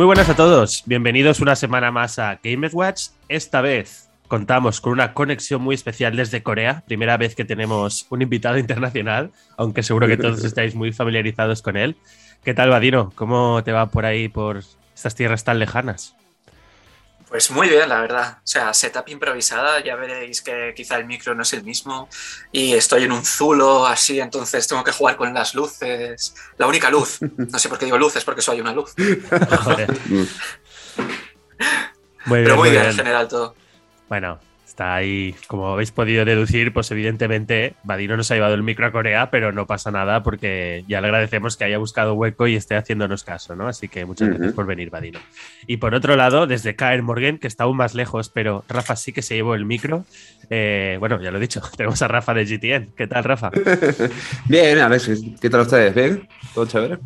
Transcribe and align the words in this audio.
Muy 0.00 0.06
buenas 0.06 0.30
a 0.30 0.34
todos, 0.34 0.82
bienvenidos 0.86 1.40
una 1.40 1.54
semana 1.54 1.90
más 1.90 2.18
a 2.18 2.40
Games 2.42 2.72
Watch. 2.72 3.08
Esta 3.28 3.60
vez 3.60 4.08
contamos 4.28 4.80
con 4.80 4.94
una 4.94 5.12
conexión 5.12 5.60
muy 5.60 5.74
especial 5.74 6.16
desde 6.16 6.42
Corea, 6.42 6.82
primera 6.86 7.18
vez 7.18 7.34
que 7.34 7.44
tenemos 7.44 8.06
un 8.08 8.22
invitado 8.22 8.56
internacional, 8.56 9.30
aunque 9.58 9.82
seguro 9.82 10.06
que 10.06 10.16
todos 10.16 10.42
estáis 10.46 10.74
muy 10.74 10.92
familiarizados 10.92 11.60
con 11.60 11.76
él. 11.76 11.96
¿Qué 12.42 12.54
tal, 12.54 12.70
Vadino? 12.70 13.12
¿Cómo 13.14 13.62
te 13.62 13.72
va 13.72 13.90
por 13.90 14.06
ahí, 14.06 14.30
por 14.30 14.62
estas 14.94 15.14
tierras 15.14 15.44
tan 15.44 15.58
lejanas? 15.58 16.16
Pues 17.30 17.50
muy 17.52 17.68
bien, 17.68 17.88
la 17.88 18.00
verdad. 18.00 18.38
O 18.38 18.46
sea, 18.46 18.74
setup 18.74 19.08
improvisada, 19.08 19.78
ya 19.84 19.94
veréis 19.94 20.42
que 20.42 20.74
quizá 20.74 20.96
el 20.96 21.06
micro 21.06 21.32
no 21.32 21.42
es 21.42 21.52
el 21.52 21.62
mismo 21.62 22.08
y 22.50 22.72
estoy 22.72 23.04
en 23.04 23.12
un 23.12 23.24
zulo 23.24 23.86
así, 23.86 24.18
entonces 24.18 24.66
tengo 24.66 24.82
que 24.82 24.90
jugar 24.90 25.14
con 25.16 25.32
las 25.32 25.54
luces. 25.54 26.34
La 26.58 26.66
única 26.66 26.90
luz. 26.90 27.20
No 27.20 27.56
sé 27.60 27.68
por 27.68 27.78
qué 27.78 27.84
digo 27.84 27.98
luces, 27.98 28.24
porque 28.24 28.42
soy 28.42 28.60
una 28.60 28.72
luz. 28.72 28.94
Pero 32.28 32.56
muy 32.56 32.70
bien 32.70 32.86
en 32.86 32.96
general 32.96 33.28
todo. 33.28 33.54
Bueno, 34.08 34.40
está 34.70 34.94
ahí, 34.94 35.34
como 35.48 35.72
habéis 35.72 35.90
podido 35.90 36.24
deducir, 36.24 36.72
pues 36.72 36.90
evidentemente 36.92 37.74
Vadino 37.82 38.16
nos 38.16 38.30
ha 38.30 38.34
llevado 38.34 38.54
el 38.54 38.62
micro 38.62 38.86
a 38.86 38.92
Corea, 38.92 39.30
pero 39.30 39.50
no 39.50 39.66
pasa 39.66 39.90
nada 39.90 40.22
porque 40.22 40.84
ya 40.86 41.00
le 41.00 41.08
agradecemos 41.08 41.56
que 41.56 41.64
haya 41.64 41.78
buscado 41.78 42.14
hueco 42.14 42.46
y 42.46 42.54
esté 42.54 42.76
haciéndonos 42.76 43.24
caso, 43.24 43.56
¿no? 43.56 43.66
Así 43.66 43.88
que 43.88 44.04
muchas 44.04 44.28
gracias 44.28 44.52
por 44.52 44.66
venir, 44.66 44.90
Vadino. 44.90 45.18
Y 45.66 45.78
por 45.78 45.94
otro 45.94 46.14
lado, 46.14 46.46
desde 46.46 46.76
Caer 46.76 47.02
Morgan, 47.02 47.38
que 47.38 47.48
está 47.48 47.64
aún 47.64 47.76
más 47.76 47.94
lejos, 47.94 48.28
pero 48.28 48.64
Rafa 48.68 48.94
sí 48.94 49.12
que 49.12 49.22
se 49.22 49.34
llevó 49.34 49.56
el 49.56 49.64
micro. 49.64 50.04
Eh, 50.50 50.96
bueno, 51.00 51.20
ya 51.20 51.32
lo 51.32 51.38
he 51.38 51.40
dicho, 51.40 51.60
tenemos 51.76 52.00
a 52.02 52.08
Rafa 52.08 52.32
de 52.32 52.44
GTN. 52.44 52.92
¿Qué 52.96 53.08
tal, 53.08 53.24
Rafa? 53.24 53.50
bien, 54.48 54.78
a 54.78 54.88
ver, 54.88 55.00
¿qué 55.40 55.50
tal 55.50 55.62
ustedes? 55.62 55.94
¿Bien? 55.94 56.28
¿Todo 56.54 56.66
chévere? 56.66 56.98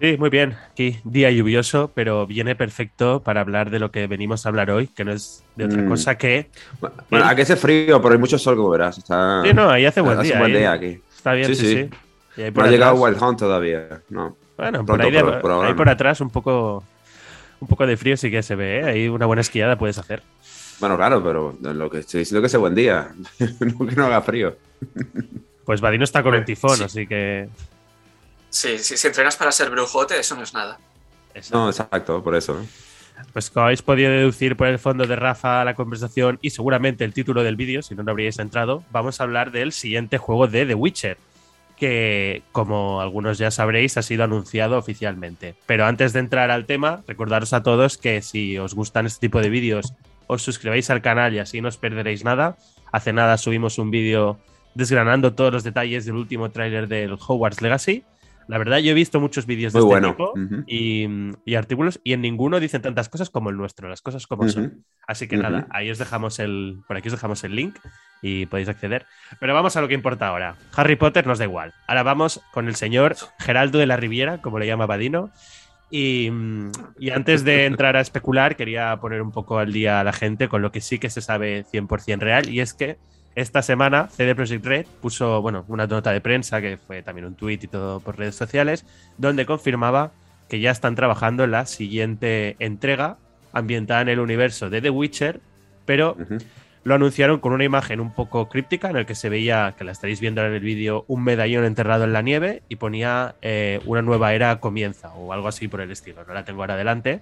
Sí, 0.00 0.16
muy 0.18 0.28
bien. 0.28 0.54
Aquí, 0.70 0.98
día 1.04 1.30
lluvioso, 1.30 1.90
pero 1.94 2.26
viene 2.26 2.54
perfecto 2.54 3.22
para 3.22 3.40
hablar 3.40 3.70
de 3.70 3.78
lo 3.78 3.90
que 3.90 4.06
venimos 4.06 4.44
a 4.44 4.50
hablar 4.50 4.70
hoy, 4.70 4.88
que 4.88 5.04
no 5.04 5.12
es 5.12 5.42
de 5.56 5.64
otra 5.64 5.82
mm. 5.82 5.88
cosa 5.88 6.18
que. 6.18 6.50
Bueno, 7.10 7.26
aquí 7.26 7.42
hace 7.42 7.56
frío, 7.56 8.00
pero 8.00 8.14
hay 8.14 8.18
mucho 8.18 8.38
sol, 8.38 8.56
como 8.56 8.70
verás. 8.70 8.98
Está, 8.98 9.42
sí, 9.42 9.52
no, 9.52 9.70
ahí 9.70 9.86
hace 9.86 10.00
buen 10.00 10.20
día. 10.20 10.38
buen 10.38 10.52
día 10.52 10.72
aquí. 10.72 11.00
Está 11.16 11.32
bien, 11.32 11.54
sí, 11.54 11.90
sí. 12.36 12.50
no 12.54 12.62
ha 12.62 12.68
llegado 12.68 12.94
Wild 12.94 13.22
Hunt 13.22 13.38
todavía. 13.38 14.02
No. 14.08 14.36
Bueno, 14.56 14.84
por, 14.86 15.00
ahí, 15.02 15.14
ahí 15.14 15.74
por 15.74 15.88
atrás 15.88 16.20
un 16.20 16.30
poco, 16.30 16.82
un 17.60 17.68
poco 17.68 17.86
de 17.86 17.96
frío 17.96 18.16
sí 18.16 18.30
que 18.30 18.42
se 18.42 18.54
ve. 18.54 18.80
¿eh? 18.80 18.84
Ahí 18.84 19.08
una 19.08 19.26
buena 19.26 19.42
esquiada 19.42 19.76
puedes 19.76 19.98
hacer. 19.98 20.22
Bueno, 20.80 20.96
claro, 20.96 21.22
pero 21.22 21.56
lo 21.60 21.90
que 21.90 21.98
estoy 21.98 22.20
diciendo 22.20 22.42
que 22.42 22.48
sea 22.48 22.60
buen 22.60 22.74
día, 22.74 23.10
no 23.38 23.86
que 23.86 23.96
no 23.96 24.06
haga 24.06 24.22
frío. 24.22 24.56
Pues 25.64 25.80
Vadino 25.80 26.04
está 26.04 26.22
con 26.22 26.34
el 26.34 26.44
tifón, 26.44 26.82
así 26.82 27.06
que. 27.06 27.48
Sí, 28.48 28.78
si 28.78 29.06
entrenas 29.06 29.36
para 29.36 29.52
ser 29.52 29.70
brujote, 29.70 30.18
eso 30.18 30.36
no 30.36 30.42
es 30.42 30.54
nada. 30.54 30.78
No, 31.52 31.68
exacto, 31.68 32.22
por 32.22 32.34
eso. 32.34 32.64
Pues 33.32 33.50
como 33.50 33.66
habéis 33.66 33.82
podido 33.82 34.10
deducir 34.10 34.56
por 34.56 34.68
el 34.68 34.78
fondo 34.78 35.06
de 35.06 35.16
Rafa 35.16 35.64
la 35.64 35.74
conversación 35.74 36.38
y 36.42 36.50
seguramente 36.50 37.04
el 37.04 37.12
título 37.12 37.42
del 37.42 37.56
vídeo, 37.56 37.82
si 37.82 37.94
no, 37.94 38.02
no 38.02 38.10
habríais 38.10 38.38
entrado, 38.38 38.82
vamos 38.90 39.20
a 39.20 39.24
hablar 39.24 39.50
del 39.50 39.72
siguiente 39.72 40.18
juego 40.18 40.46
de 40.46 40.66
The 40.66 40.74
Witcher, 40.74 41.18
que 41.76 42.42
como 42.52 43.00
algunos 43.00 43.38
ya 43.38 43.50
sabréis 43.50 43.96
ha 43.96 44.02
sido 44.02 44.24
anunciado 44.24 44.78
oficialmente. 44.78 45.54
Pero 45.66 45.86
antes 45.86 46.12
de 46.12 46.20
entrar 46.20 46.50
al 46.50 46.66
tema, 46.66 47.02
recordaros 47.06 47.52
a 47.52 47.62
todos 47.62 47.98
que 47.98 48.22
si 48.22 48.58
os 48.58 48.74
gustan 48.74 49.06
este 49.06 49.26
tipo 49.26 49.40
de 49.40 49.50
vídeos, 49.50 49.94
os 50.26 50.42
suscribáis 50.42 50.90
al 50.90 51.02
canal 51.02 51.34
y 51.34 51.38
así 51.38 51.60
no 51.60 51.68
os 51.68 51.76
perderéis 51.76 52.24
nada. 52.24 52.56
Hace 52.92 53.12
nada 53.12 53.36
subimos 53.38 53.78
un 53.78 53.90
vídeo 53.90 54.38
desgranando 54.74 55.34
todos 55.34 55.52
los 55.52 55.64
detalles 55.64 56.04
del 56.04 56.16
último 56.16 56.50
tráiler 56.50 56.88
del 56.88 57.14
Hogwarts 57.14 57.62
Legacy 57.62 58.04
la 58.48 58.58
verdad, 58.58 58.78
yo 58.78 58.92
he 58.92 58.94
visto 58.94 59.20
muchos 59.20 59.46
vídeos 59.46 59.72
de 59.72 59.80
este 59.80 60.00
tipo 60.00 60.32
y, 60.66 61.54
artículos 61.54 62.00
y 62.04 62.12
en 62.12 62.20
ninguno 62.20 62.60
dicen 62.60 62.82
tantas 62.82 63.08
cosas 63.08 63.30
como 63.30 63.50
el 63.50 63.56
nuestro, 63.56 63.88
las 63.88 64.02
cosas 64.02 64.26
como 64.26 64.48
son. 64.48 64.84
Así 65.06 65.26
que 65.26 65.36
nada, 65.36 65.66
ahí 65.70 65.90
os 65.90 65.98
dejamos 65.98 66.38
el, 66.38 66.78
por 66.86 66.96
aquí 66.96 67.08
os 67.08 67.12
dejamos 67.12 67.42
el 67.44 67.56
link 67.56 67.76
y 68.22 68.46
podéis 68.46 68.68
acceder. 68.68 69.06
Pero 69.40 69.54
vamos 69.54 69.76
a 69.76 69.80
lo 69.80 69.88
que 69.88 69.94
importa 69.94 70.28
ahora. 70.28 70.56
Harry 70.74 70.96
Potter 70.96 71.26
nos 71.26 71.38
da 71.38 71.44
igual. 71.44 71.74
Ahora 71.86 72.02
vamos 72.02 72.40
con 72.52 72.68
el 72.68 72.76
señor 72.76 73.16
Geraldo 73.38 73.78
de 73.78 73.86
la 73.86 73.96
Riviera, 73.96 74.40
como 74.40 74.58
le 74.58 74.66
llama 74.66 74.86
Badino. 74.86 75.30
Y, 75.88 76.32
y, 76.98 77.10
antes 77.10 77.44
de 77.44 77.64
entrar 77.64 77.96
a 77.96 78.00
especular, 78.00 78.56
quería 78.56 78.96
poner 78.96 79.22
un 79.22 79.30
poco 79.30 79.58
al 79.58 79.72
día 79.72 80.00
a 80.00 80.04
la 80.04 80.12
gente 80.12 80.48
con 80.48 80.60
lo 80.60 80.72
que 80.72 80.80
sí 80.80 80.98
que 80.98 81.10
se 81.10 81.20
sabe 81.20 81.64
100% 81.64 82.18
real, 82.18 82.48
y 82.48 82.58
es 82.58 82.74
que 82.74 82.98
esta 83.36 83.60
semana 83.62 84.08
CD 84.08 84.34
Projekt 84.34 84.64
Red 84.64 84.86
puso 85.00 85.40
bueno, 85.42 85.64
una 85.68 85.86
nota 85.86 86.10
de 86.10 86.20
prensa, 86.20 86.60
que 86.60 86.78
fue 86.78 87.02
también 87.02 87.26
un 87.26 87.34
tweet 87.34 87.60
y 87.62 87.66
todo 87.68 88.00
por 88.00 88.18
redes 88.18 88.34
sociales, 88.34 88.84
donde 89.18 89.46
confirmaba 89.46 90.10
que 90.48 90.58
ya 90.58 90.70
están 90.70 90.94
trabajando 90.94 91.44
en 91.44 91.50
la 91.50 91.66
siguiente 91.66 92.56
entrega 92.58 93.18
ambientada 93.52 94.00
en 94.00 94.08
el 94.08 94.20
universo 94.20 94.70
de 94.70 94.80
The 94.80 94.90
Witcher, 94.90 95.40
pero 95.84 96.16
lo 96.82 96.94
anunciaron 96.94 97.40
con 97.40 97.52
una 97.52 97.64
imagen 97.64 98.00
un 98.00 98.14
poco 98.14 98.48
críptica 98.48 98.88
en 98.88 98.96
el 98.96 99.06
que 99.06 99.14
se 99.14 99.28
veía, 99.28 99.74
que 99.76 99.84
la 99.84 99.92
estaréis 99.92 100.20
viendo 100.20 100.44
en 100.44 100.52
el 100.52 100.60
vídeo, 100.60 101.04
un 101.06 101.22
medallón 101.22 101.64
enterrado 101.64 102.04
en 102.04 102.14
la 102.14 102.22
nieve 102.22 102.62
y 102.68 102.76
ponía 102.76 103.34
eh, 103.42 103.80
una 103.84 104.02
nueva 104.02 104.32
era 104.34 104.60
comienza 104.60 105.12
o 105.14 105.32
algo 105.32 105.48
así 105.48 105.68
por 105.68 105.82
el 105.82 105.90
estilo. 105.90 106.24
No 106.24 106.32
la 106.32 106.44
tengo 106.44 106.62
ahora 106.62 106.74
adelante. 106.74 107.20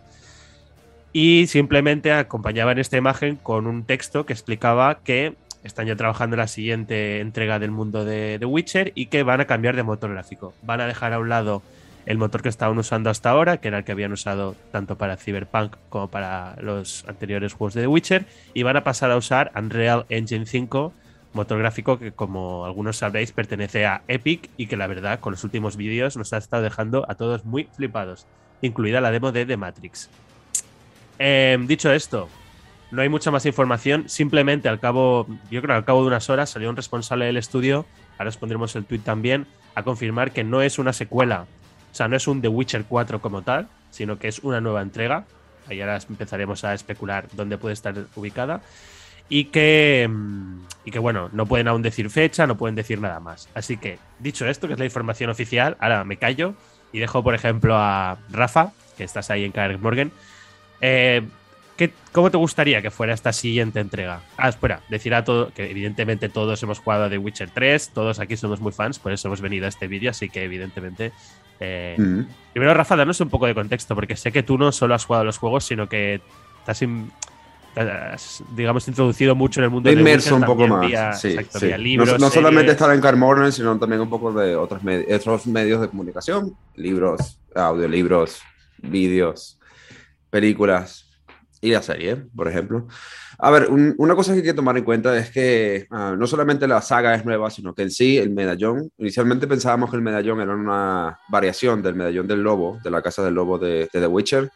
Y 1.12 1.46
simplemente 1.46 2.12
acompañaban 2.12 2.78
esta 2.78 2.96
imagen 2.96 3.36
con 3.36 3.68
un 3.68 3.84
texto 3.84 4.26
que 4.26 4.32
explicaba 4.32 4.98
que 4.98 5.34
están 5.64 5.86
ya 5.86 5.96
trabajando 5.96 6.34
en 6.34 6.40
la 6.40 6.46
siguiente 6.46 7.20
entrega 7.20 7.58
del 7.58 7.70
mundo 7.70 8.04
de 8.04 8.36
The 8.38 8.46
Witcher 8.46 8.92
y 8.94 9.06
que 9.06 9.22
van 9.22 9.40
a 9.40 9.46
cambiar 9.46 9.74
de 9.74 9.82
motor 9.82 10.10
gráfico. 10.10 10.54
Van 10.62 10.80
a 10.80 10.86
dejar 10.86 11.12
a 11.14 11.18
un 11.18 11.30
lado 11.30 11.62
el 12.06 12.18
motor 12.18 12.42
que 12.42 12.50
estaban 12.50 12.76
usando 12.78 13.08
hasta 13.08 13.30
ahora, 13.30 13.56
que 13.56 13.68
era 13.68 13.78
el 13.78 13.84
que 13.84 13.92
habían 13.92 14.12
usado 14.12 14.54
tanto 14.70 14.96
para 14.96 15.16
Cyberpunk 15.16 15.76
como 15.88 16.08
para 16.08 16.54
los 16.60 17.04
anteriores 17.08 17.54
juegos 17.54 17.74
de 17.74 17.80
The 17.80 17.86
Witcher, 17.86 18.26
y 18.52 18.62
van 18.62 18.76
a 18.76 18.84
pasar 18.84 19.10
a 19.10 19.16
usar 19.16 19.50
Unreal 19.56 20.04
Engine 20.10 20.44
5, 20.44 20.92
motor 21.32 21.58
gráfico 21.58 21.98
que 21.98 22.12
como 22.12 22.66
algunos 22.66 22.98
sabréis 22.98 23.32
pertenece 23.32 23.86
a 23.86 24.02
Epic 24.06 24.50
y 24.58 24.66
que 24.66 24.76
la 24.76 24.86
verdad 24.86 25.18
con 25.18 25.32
los 25.32 25.44
últimos 25.44 25.76
vídeos 25.76 26.16
nos 26.18 26.34
ha 26.34 26.36
estado 26.36 26.62
dejando 26.62 27.06
a 27.08 27.14
todos 27.14 27.46
muy 27.46 27.68
flipados, 27.74 28.26
incluida 28.60 29.00
la 29.00 29.10
demo 29.10 29.32
de 29.32 29.46
The 29.46 29.56
Matrix. 29.56 30.10
Em, 31.18 31.66
dicho 31.66 31.90
esto, 31.90 32.28
no 32.90 33.02
hay 33.02 33.08
mucha 33.08 33.30
más 33.30 33.46
información. 33.46 34.08
Simplemente 34.08 34.68
al 34.68 34.80
cabo, 34.80 35.26
yo 35.50 35.62
creo 35.62 35.76
al 35.76 35.84
cabo 35.84 36.02
de 36.02 36.08
unas 36.08 36.30
horas 36.30 36.50
salió 36.50 36.70
un 36.70 36.76
responsable 36.76 37.26
del 37.26 37.36
estudio, 37.36 37.86
ahora 38.18 38.28
os 38.28 38.36
pondremos 38.36 38.76
el 38.76 38.84
tweet 38.84 39.00
también, 39.00 39.46
a 39.74 39.82
confirmar 39.82 40.32
que 40.32 40.44
no 40.44 40.62
es 40.62 40.78
una 40.78 40.92
secuela. 40.92 41.46
O 41.92 41.94
sea, 41.94 42.08
no 42.08 42.16
es 42.16 42.26
un 42.26 42.40
The 42.42 42.48
Witcher 42.48 42.84
4 42.88 43.20
como 43.20 43.42
tal, 43.42 43.68
sino 43.90 44.18
que 44.18 44.28
es 44.28 44.40
una 44.40 44.60
nueva 44.60 44.82
entrega. 44.82 45.24
Ahí 45.68 45.80
ahora 45.80 45.98
empezaremos 46.08 46.64
a 46.64 46.74
especular 46.74 47.28
dónde 47.32 47.58
puede 47.58 47.72
estar 47.72 47.94
ubicada. 48.16 48.60
Y 49.28 49.46
que, 49.46 50.06
mm, 50.10 50.58
y 50.84 50.90
que, 50.90 50.98
bueno, 50.98 51.30
no 51.32 51.46
pueden 51.46 51.68
aún 51.68 51.82
decir 51.82 52.10
fecha, 52.10 52.46
no 52.46 52.56
pueden 52.56 52.74
decir 52.74 53.00
nada 53.00 53.20
más. 53.20 53.48
Así 53.54 53.76
que, 53.76 53.98
dicho 54.18 54.46
esto, 54.46 54.66
que 54.66 54.74
es 54.74 54.78
la 54.78 54.84
información 54.84 55.30
oficial, 55.30 55.76
ahora 55.80 56.04
me 56.04 56.18
callo 56.18 56.54
y 56.92 56.98
dejo, 56.98 57.22
por 57.22 57.34
ejemplo, 57.34 57.76
a 57.76 58.18
Rafa, 58.30 58.72
que 58.96 59.04
estás 59.04 59.30
ahí 59.30 59.44
en 59.44 59.52
Kaer 59.52 59.78
Morgan. 59.78 60.12
Eh, 60.80 61.22
¿Cómo 62.12 62.30
te 62.30 62.36
gustaría 62.36 62.80
que 62.80 62.90
fuera 62.90 63.12
esta 63.12 63.32
siguiente 63.32 63.80
entrega? 63.80 64.20
Ah, 64.36 64.48
espera, 64.48 64.82
decir 64.88 65.14
a 65.14 65.24
todo 65.24 65.52
que 65.52 65.70
evidentemente 65.70 66.28
todos 66.28 66.62
hemos 66.62 66.78
jugado 66.78 67.04
a 67.04 67.10
The 67.10 67.18
Witcher 67.18 67.50
3, 67.50 67.90
todos 67.92 68.20
aquí 68.20 68.36
somos 68.36 68.60
muy 68.60 68.72
fans, 68.72 69.00
por 69.00 69.12
eso 69.12 69.26
hemos 69.26 69.40
venido 69.40 69.66
a 69.66 69.68
este 69.68 69.88
vídeo, 69.88 70.10
así 70.10 70.28
que 70.28 70.44
evidentemente. 70.44 71.12
Eh, 71.58 71.96
primero, 72.52 72.74
Rafa, 72.74 72.94
danos 72.94 73.20
un 73.20 73.28
poco 73.28 73.46
de 73.46 73.54
contexto, 73.54 73.94
porque 73.96 74.16
sé 74.16 74.30
que 74.30 74.44
tú 74.44 74.56
no 74.56 74.70
solo 74.70 74.94
has 74.94 75.04
jugado 75.04 75.22
a 75.22 75.24
los 75.24 75.38
juegos, 75.38 75.64
sino 75.64 75.88
que 75.88 76.20
estás, 76.60 76.84
digamos, 78.54 78.86
introducido 78.86 79.34
mucho 79.34 79.60
en 79.60 79.64
el 79.64 79.70
mundo 79.70 79.90
de 79.90 79.96
Inmerso 79.96 80.36
un 80.36 80.44
poco 80.44 80.68
más. 80.68 81.20
sí, 81.20 81.36
Libros, 81.78 82.20
no, 82.20 82.30
solamente 82.30 82.70
estar 82.70 82.94
en 82.94 83.00
Carmorne, 83.00 83.50
sino 83.50 83.76
también 83.78 84.00
un 84.00 84.10
poco 84.10 84.32
de 84.32 84.54
otros, 84.54 84.80
otros 84.82 85.46
medios 85.48 85.80
de 85.80 85.88
comunicación, 85.88 86.56
libros, 86.76 87.40
audiolibros, 87.52 88.40
vídeos, 88.78 89.58
películas 90.30 91.03
y 91.64 91.70
la 91.70 91.80
serie, 91.80 92.16
por 92.36 92.46
ejemplo. 92.46 92.86
A 93.38 93.50
ver, 93.50 93.68
una 93.70 94.14
cosa 94.14 94.32
que 94.32 94.40
hay 94.40 94.44
que 94.44 94.52
tomar 94.52 94.76
en 94.76 94.84
cuenta 94.84 95.16
es 95.16 95.30
que 95.30 95.86
ah, 95.90 96.14
no 96.16 96.26
solamente 96.26 96.68
la 96.68 96.82
saga 96.82 97.14
es 97.14 97.24
nueva, 97.24 97.50
sino 97.50 97.74
que 97.74 97.82
en 97.82 97.90
sí 97.90 98.18
el 98.18 98.30
medallón, 98.30 98.90
inicialmente 98.98 99.46
pensábamos 99.46 99.88
que 99.88 99.96
el 99.96 100.02
medallón 100.02 100.42
era 100.42 100.54
una 100.54 101.18
variación 101.30 101.82
del 101.82 101.94
medallón 101.94 102.26
del 102.26 102.42
lobo, 102.42 102.78
de 102.84 102.90
la 102.90 103.00
casa 103.00 103.24
del 103.24 103.32
lobo 103.32 103.58
de, 103.58 103.88
The 103.90 104.06
Witcher, 104.06 104.50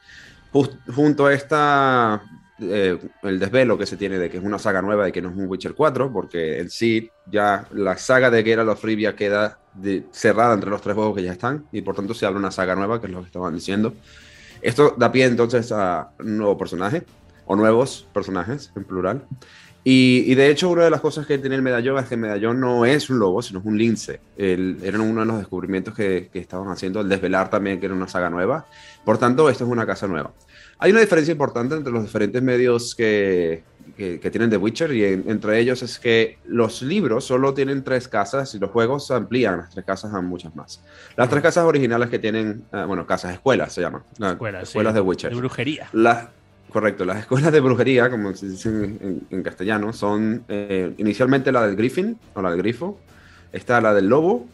junto 0.53 1.27
a 1.27 1.33
esta, 1.33 2.23
eh, 2.61 2.99
el 3.23 3.39
desvelo 3.39 3.79
que 3.79 3.87
se 3.87 3.97
tiene 3.97 4.19
de 4.19 4.29
que 4.29 4.37
es 4.37 4.45
una 4.45 4.59
saga 4.59 4.83
nueva 4.83 5.09
y 5.09 5.13
que 5.13 5.23
no 5.23 5.31
es 5.31 5.37
un 5.37 5.47
Witcher 5.47 5.73
4, 5.73 6.13
porque 6.13 6.59
en 6.59 6.69
sí 6.69 7.11
ya 7.25 7.67
la 7.73 7.97
saga 7.97 8.31
de 8.31 8.45
Geralt 8.45 8.69
of 8.69 8.85
Rivia 8.85 9.17
queda 9.17 9.59
cerrada 10.11 10.53
entre 10.53 10.69
los 10.69 10.83
tres 10.83 10.95
juegos 10.95 11.17
que 11.17 11.23
ya 11.23 11.33
están, 11.33 11.65
y 11.73 11.81
por 11.81 11.97
tanto 11.97 12.13
se 12.13 12.27
habla 12.27 12.39
una 12.39 12.51
saga 12.51 12.75
nueva, 12.75 13.01
que 13.01 13.07
es 13.07 13.13
lo 13.13 13.21
que 13.21 13.29
estaban 13.29 13.55
diciendo. 13.55 13.95
Esto 14.63 14.95
da 14.97 15.13
pie 15.13 15.25
entonces 15.25 15.71
a 15.73 16.11
un 16.19 16.39
nuevo 16.39 16.59
personaje, 16.59 17.05
o 17.47 17.57
nuevos 17.57 18.07
personajes 18.13 18.71
en 18.77 18.85
plural. 18.85 19.27
Y, 19.91 20.35
de 20.35 20.51
hecho, 20.51 20.69
una 20.69 20.85
de 20.85 20.91
las 20.91 21.01
cosas 21.01 21.27
que 21.27 21.39
tiene 21.39 21.57
el 21.57 21.63
medallón 21.63 21.97
es 21.97 22.09
que 22.09 22.17
el 22.17 22.21
medallón 22.21 22.61
no 22.61 22.85
es 22.85 23.09
un 23.09 23.19
lobo, 23.19 23.41
sino 23.41 23.61
es 23.61 23.65
un 23.65 23.79
lince. 23.79 24.21
era 24.37 25.01
uno 25.01 25.21
de 25.21 25.27
los 25.27 25.39
descubrimientos 25.39 25.95
que, 25.95 26.29
que, 26.31 26.41
estaban 26.41 26.69
haciendo, 26.69 27.01
el 27.01 27.09
desvelar 27.09 27.49
también 27.49 27.81
que 27.81 27.87
era 27.87 27.95
una 27.95 28.07
saga 28.07 28.29
nueva. 28.29 28.67
Por 29.03 29.17
tanto, 29.17 29.49
esto 29.49 29.65
es 29.65 29.71
una 29.71 29.87
casa 29.87 30.07
nueva. 30.07 30.33
Hay 30.79 30.91
una 30.91 31.01
diferencia 31.01 31.33
importante 31.33 31.75
entre 31.75 31.91
los 31.91 32.03
diferentes 32.03 32.43
medios 32.43 32.95
que, 32.95 33.63
que, 33.97 34.31
tienen 34.31 34.51
The 34.51 34.57
Witcher 34.57 34.93
y 34.93 35.05
entre 35.05 35.59
ellos 35.59 35.83
es 35.83 35.99
que 35.99 36.39
los 36.47 36.83
libros 36.83 37.25
solo 37.25 37.55
tienen 37.55 37.83
tres 37.85 38.09
casas 38.09 38.55
y 38.55 38.59
los 38.59 38.71
juegos 38.71 39.11
amplían 39.11 39.59
las 39.59 39.71
tres 39.71 39.85
casas 39.85 40.15
a 40.15 40.21
muchas 40.21 40.55
más. 40.55 40.83
Las 41.17 41.29
tres 41.29 41.43
casas 41.43 41.65
originales 41.65 42.09
que 42.11 42.19
tienen, 42.19 42.65
ah, 42.73 42.85
bueno, 42.85 43.07
casas 43.07 43.33
escuelas 43.33 43.73
se 43.73 43.81
llaman. 43.81 44.03
Escuelas, 44.21 44.65
escuelas 44.65 44.95
de 44.95 45.01
Witcher. 45.01 45.31
De 45.31 45.37
brujería. 45.37 45.89
Las, 45.93 46.29
Correcto, 46.71 47.07
las 47.07 47.21
escuelas 47.21 47.51
de 47.51 47.61
brujería, 47.61 48.11
como 48.11 48.35
se 48.35 48.49
dice 48.51 48.69
en, 48.69 49.43
castellano, 49.43 49.93
son 49.95 50.45
eh, 50.49 50.93
inicialmente 50.99 51.51
la 51.51 51.67
del 51.67 51.77
Griffin 51.77 52.19
o 52.35 52.43
la 52.43 52.51
del 52.51 52.59
Grifo, 52.59 53.01
está 53.53 53.81
la 53.81 53.95
del 53.95 54.09
Lobo 54.09 54.47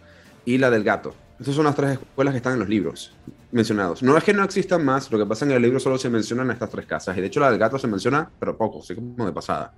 y 0.45 0.59
la 0.59 0.71
del 0.71 0.85
Gato. 0.85 1.15
Estas 1.39 1.55
son 1.55 1.65
las 1.65 1.75
tres 1.75 1.93
escuelas 1.93 2.33
que 2.33 2.39
están 2.39 2.55
en 2.55 2.61
los 2.61 2.69
libros 2.69 3.13
mencionados. 3.51 4.03
No 4.03 4.17
es 4.17 4.25
que 4.25 4.33
no 4.33 4.45
existan 4.45 4.85
más, 4.85 5.11
lo 5.11 5.19
que 5.19 5.27
pasa 5.27 5.45
en 5.45 5.53
el 5.53 5.63
libro 5.63 5.79
solo 5.79 5.97
se 5.97 6.11
mencionan 6.11 6.51
estas 6.51 6.71
tres 6.71 6.87
casas. 6.87 7.17
Y 7.17 7.21
de 7.21 7.29
hecho 7.29 7.41
la 7.41 7.51
del 7.51 7.59
Gato 7.59 7.79
se 7.79 7.87
menciona, 7.87 8.29
pero 8.39 8.57
poco, 8.57 8.81
así 8.81 8.95
como 8.95 9.27
de 9.27 9.33
pasada. 9.33 9.73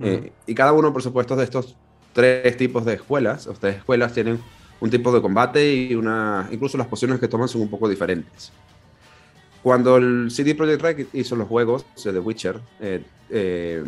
Eh, 0.00 0.32
y 0.46 0.54
cada 0.54 0.72
uno, 0.72 0.92
por 0.92 1.02
supuesto, 1.02 1.34
de 1.36 1.44
estos 1.44 1.76
tres 2.12 2.56
tipos 2.56 2.84
de 2.84 2.94
escuelas, 2.94 3.46
o 3.46 3.52
tres 3.52 3.76
escuelas 3.76 4.12
tienen 4.12 4.40
un 4.80 4.90
tipo 4.90 5.12
de 5.12 5.20
combate 5.20 5.74
y 5.74 5.94
una, 5.94 6.48
incluso 6.50 6.78
las 6.78 6.86
posiciones 6.86 7.18
que 7.18 7.28
toman 7.28 7.48
son 7.48 7.62
un 7.62 7.68
poco 7.68 7.88
diferentes. 7.88 8.52
Cuando 9.62 9.96
el 9.96 10.30
CD 10.30 10.54
Projekt 10.54 10.82
Red 10.82 11.06
hizo 11.12 11.34
los 11.34 11.48
juegos 11.48 11.84
de 12.04 12.12
The 12.12 12.18
Witcher, 12.20 12.60
eh, 12.80 13.02
eh, 13.30 13.84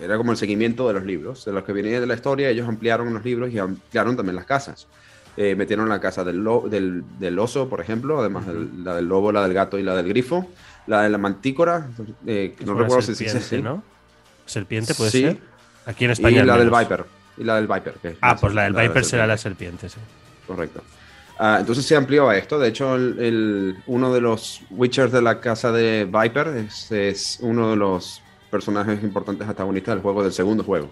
era 0.00 0.16
como 0.16 0.32
el 0.32 0.38
seguimiento 0.38 0.88
de 0.88 0.94
los 0.94 1.04
libros, 1.04 1.44
de 1.44 1.52
los 1.52 1.64
que 1.64 1.72
venían 1.72 2.00
de 2.00 2.06
la 2.06 2.14
historia, 2.14 2.48
ellos 2.48 2.66
ampliaron 2.66 3.12
los 3.12 3.22
libros 3.22 3.52
y 3.52 3.58
ampliaron 3.58 4.16
también 4.16 4.36
las 4.36 4.46
casas. 4.46 4.86
Eh, 5.38 5.54
metieron 5.54 5.88
la 5.88 6.00
casa 6.00 6.24
del, 6.24 6.42
del, 6.70 7.38
oso, 7.38 7.68
por 7.68 7.82
ejemplo, 7.82 8.20
además 8.20 8.46
la 8.82 8.94
del 8.94 9.06
lobo, 9.06 9.32
la 9.32 9.42
del 9.42 9.52
gato 9.52 9.78
y 9.78 9.82
la 9.82 9.94
del 9.94 10.08
grifo, 10.08 10.48
la 10.86 11.02
de 11.02 11.10
la 11.10 11.18
mantícora, 11.18 11.88
no 12.64 12.74
recuerdo 12.74 13.02
si 13.02 13.14
se 13.14 13.38
dice 13.38 13.60
¿no? 13.60 13.82
¿Serpiente 14.46 14.94
puede 14.94 15.10
ser? 15.10 15.38
Aquí 15.84 16.06
en 16.06 16.12
España. 16.12 16.42
Y 16.42 16.46
la 16.46 16.56
del 16.56 16.70
Viper. 16.70 17.04
Y 17.36 17.44
la 17.44 17.56
del 17.56 17.66
Viper. 17.66 18.16
ah, 18.22 18.36
pues 18.40 18.54
la 18.54 18.64
del 18.64 18.72
Viper 18.72 19.04
será 19.04 19.26
la 19.26 19.36
serpiente, 19.36 19.90
sí. 19.90 19.98
Correcto. 20.46 20.82
Ah, 21.38 21.58
entonces 21.60 21.84
se 21.84 21.96
amplió 21.96 22.30
a 22.30 22.36
esto. 22.36 22.58
De 22.58 22.68
hecho, 22.68 22.94
el, 22.94 23.76
uno 23.86 24.14
de 24.14 24.20
los 24.22 24.62
Witchers 24.70 25.12
de 25.12 25.20
la 25.20 25.40
casa 25.40 25.70
de 25.70 26.06
Viper 26.06 26.48
es, 26.90 27.38
uno 27.42 27.70
de 27.70 27.76
los 27.76 28.22
personajes 28.50 29.02
importantes 29.02 29.46
antagonistas 29.46 29.96
del 29.96 30.02
juego, 30.02 30.22
del 30.22 30.32
segundo 30.32 30.64
juego 30.64 30.88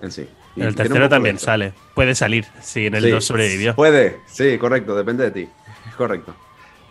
en 0.00 0.10
sí. 0.10 0.28
el 0.56 0.74
tercero 0.74 1.08
también 1.08 1.38
sale. 1.38 1.72
Puede 1.94 2.14
salir 2.14 2.46
si 2.60 2.86
en 2.86 2.94
el 2.94 3.10
2 3.10 3.24
sobrevivió. 3.24 3.74
Puede, 3.74 4.20
sí, 4.26 4.58
correcto, 4.58 4.96
depende 4.96 5.24
de 5.24 5.30
ti. 5.30 5.48
Correcto. 5.96 6.34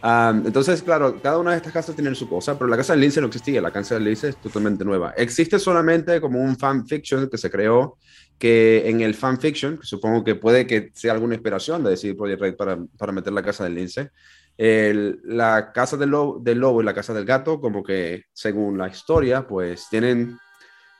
Ah, 0.01 0.33
entonces, 0.45 0.83
claro, 0.83 1.19
cada 1.21 1.39
una 1.39 1.51
de 1.51 1.57
estas 1.57 1.73
casas 1.73 1.95
tiene 1.95 2.13
su 2.13 2.29
cosa, 2.29 2.57
pero 2.57 2.67
la 2.67 2.77
casa 2.77 2.93
del 2.93 3.01
Lince 3.01 3.21
no 3.21 3.27
existía, 3.27 3.59
la 3.59 3.71
casa 3.71 3.95
del 3.95 4.03
Lince 4.03 4.29
es 4.29 4.37
totalmente 4.37 4.85
nueva. 4.85 5.13
Existe 5.17 5.57
solamente 5.57 6.21
como 6.21 6.39
un 6.39 6.57
fanfiction 6.57 7.27
que 7.27 7.37
se 7.37 7.49
creó 7.49 7.97
que 8.37 8.87
en 8.87 9.01
el 9.01 9.15
fanfiction, 9.15 9.79
supongo 9.81 10.23
que 10.23 10.35
puede 10.35 10.67
que 10.67 10.91
sea 10.93 11.13
alguna 11.13 11.35
inspiración 11.35 11.83
de 11.83 11.91
decir 11.91 12.15
Project 12.15 12.41
Red 12.41 12.55
para, 12.55 12.77
para 12.97 13.11
meter 13.11 13.33
la 13.33 13.41
casa 13.41 13.63
del 13.63 13.75
lince, 13.75 14.11
la 14.57 15.71
casa 15.73 15.97
del 15.97 16.09
lobo, 16.09 16.39
del 16.39 16.59
lobo, 16.59 16.81
y 16.81 16.85
la 16.85 16.93
casa 16.93 17.13
del 17.13 17.25
gato, 17.25 17.59
como 17.59 17.83
que 17.83 18.25
según 18.33 18.77
la 18.77 18.87
historia, 18.87 19.47
pues 19.47 19.87
tienen, 19.89 20.37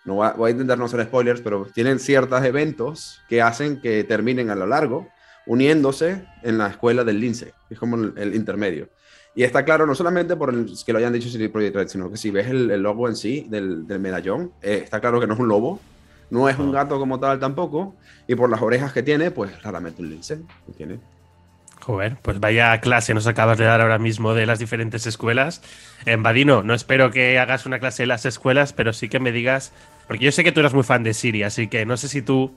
no 0.05 0.15
voy 0.15 0.47
a 0.47 0.51
intentar 0.51 0.77
no 0.77 0.85
hacer 0.85 1.03
spoilers, 1.03 1.41
pero 1.41 1.67
tienen 1.73 1.99
ciertos 1.99 2.43
eventos 2.43 3.21
que 3.27 3.41
hacen 3.41 3.81
que 3.81 4.03
terminen 4.03 4.49
a 4.49 4.55
lo 4.55 4.67
largo 4.67 5.07
uniéndose 5.47 6.25
en 6.43 6.57
la 6.57 6.67
escuela 6.67 7.03
del 7.03 7.19
lince, 7.19 7.53
es 7.69 7.77
como 7.77 7.97
el, 7.97 8.35
intermedio. 8.35 8.89
Y 9.35 9.43
está 9.43 9.65
claro, 9.65 9.85
no 9.85 9.95
solamente 9.95 10.35
por 10.35 10.53
el, 10.53 10.71
que 10.85 10.93
lo 10.93 10.99
hayan 10.99 11.11
dicho 11.11 11.29
CD 11.29 11.49
Projekt 11.49 11.75
Red, 11.75 11.87
sino 11.89 12.09
que 12.09 12.17
si 12.17 12.31
ves 12.31 12.47
el, 12.47 12.67
lobo 12.81 13.09
en 13.09 13.15
sí 13.15 13.45
del, 13.49 13.85
del 13.85 13.99
medallón, 13.99 14.53
eh, 14.61 14.81
está 14.83 15.01
claro 15.01 15.19
que 15.19 15.27
no 15.27 15.33
es 15.33 15.39
un 15.39 15.49
lobo, 15.49 15.79
no 16.29 16.49
es 16.49 16.57
un 16.57 16.71
gato 16.71 16.97
como 16.99 17.19
tal 17.19 17.39
tampoco. 17.39 17.95
Y 18.27 18.35
por 18.35 18.49
las 18.49 18.61
orejas 18.61 18.93
que 18.93 19.03
tiene, 19.03 19.31
pues 19.31 19.51
claramente 19.57 20.01
un 20.01 20.09
lince. 20.09 20.39
Tiene. 20.77 20.99
Joder, 21.81 22.17
pues 22.21 22.39
vaya 22.39 22.79
clase 22.81 23.13
nos 23.13 23.27
acabas 23.27 23.57
de 23.57 23.65
dar 23.65 23.81
ahora 23.81 23.99
mismo 23.99 24.33
de 24.33 24.45
las 24.45 24.57
diferentes 24.59 25.05
escuelas. 25.05 25.61
En 26.05 26.23
Badino, 26.23 26.63
no 26.63 26.73
espero 26.73 27.11
que 27.11 27.37
hagas 27.37 27.65
una 27.65 27.79
clase 27.79 28.03
de 28.03 28.07
las 28.07 28.25
escuelas, 28.25 28.73
pero 28.73 28.91
sí 28.91 29.07
que 29.07 29.19
me 29.19 29.31
digas, 29.31 29.71
porque 30.07 30.25
yo 30.25 30.31
sé 30.31 30.43
que 30.43 30.51
tú 30.51 30.59
eres 30.59 30.73
muy 30.73 30.83
fan 30.83 31.03
de 31.03 31.13
Siri, 31.13 31.43
así 31.43 31.67
que 31.67 31.85
no 31.85 31.97
sé 31.97 32.07
si 32.07 32.21
tú, 32.21 32.55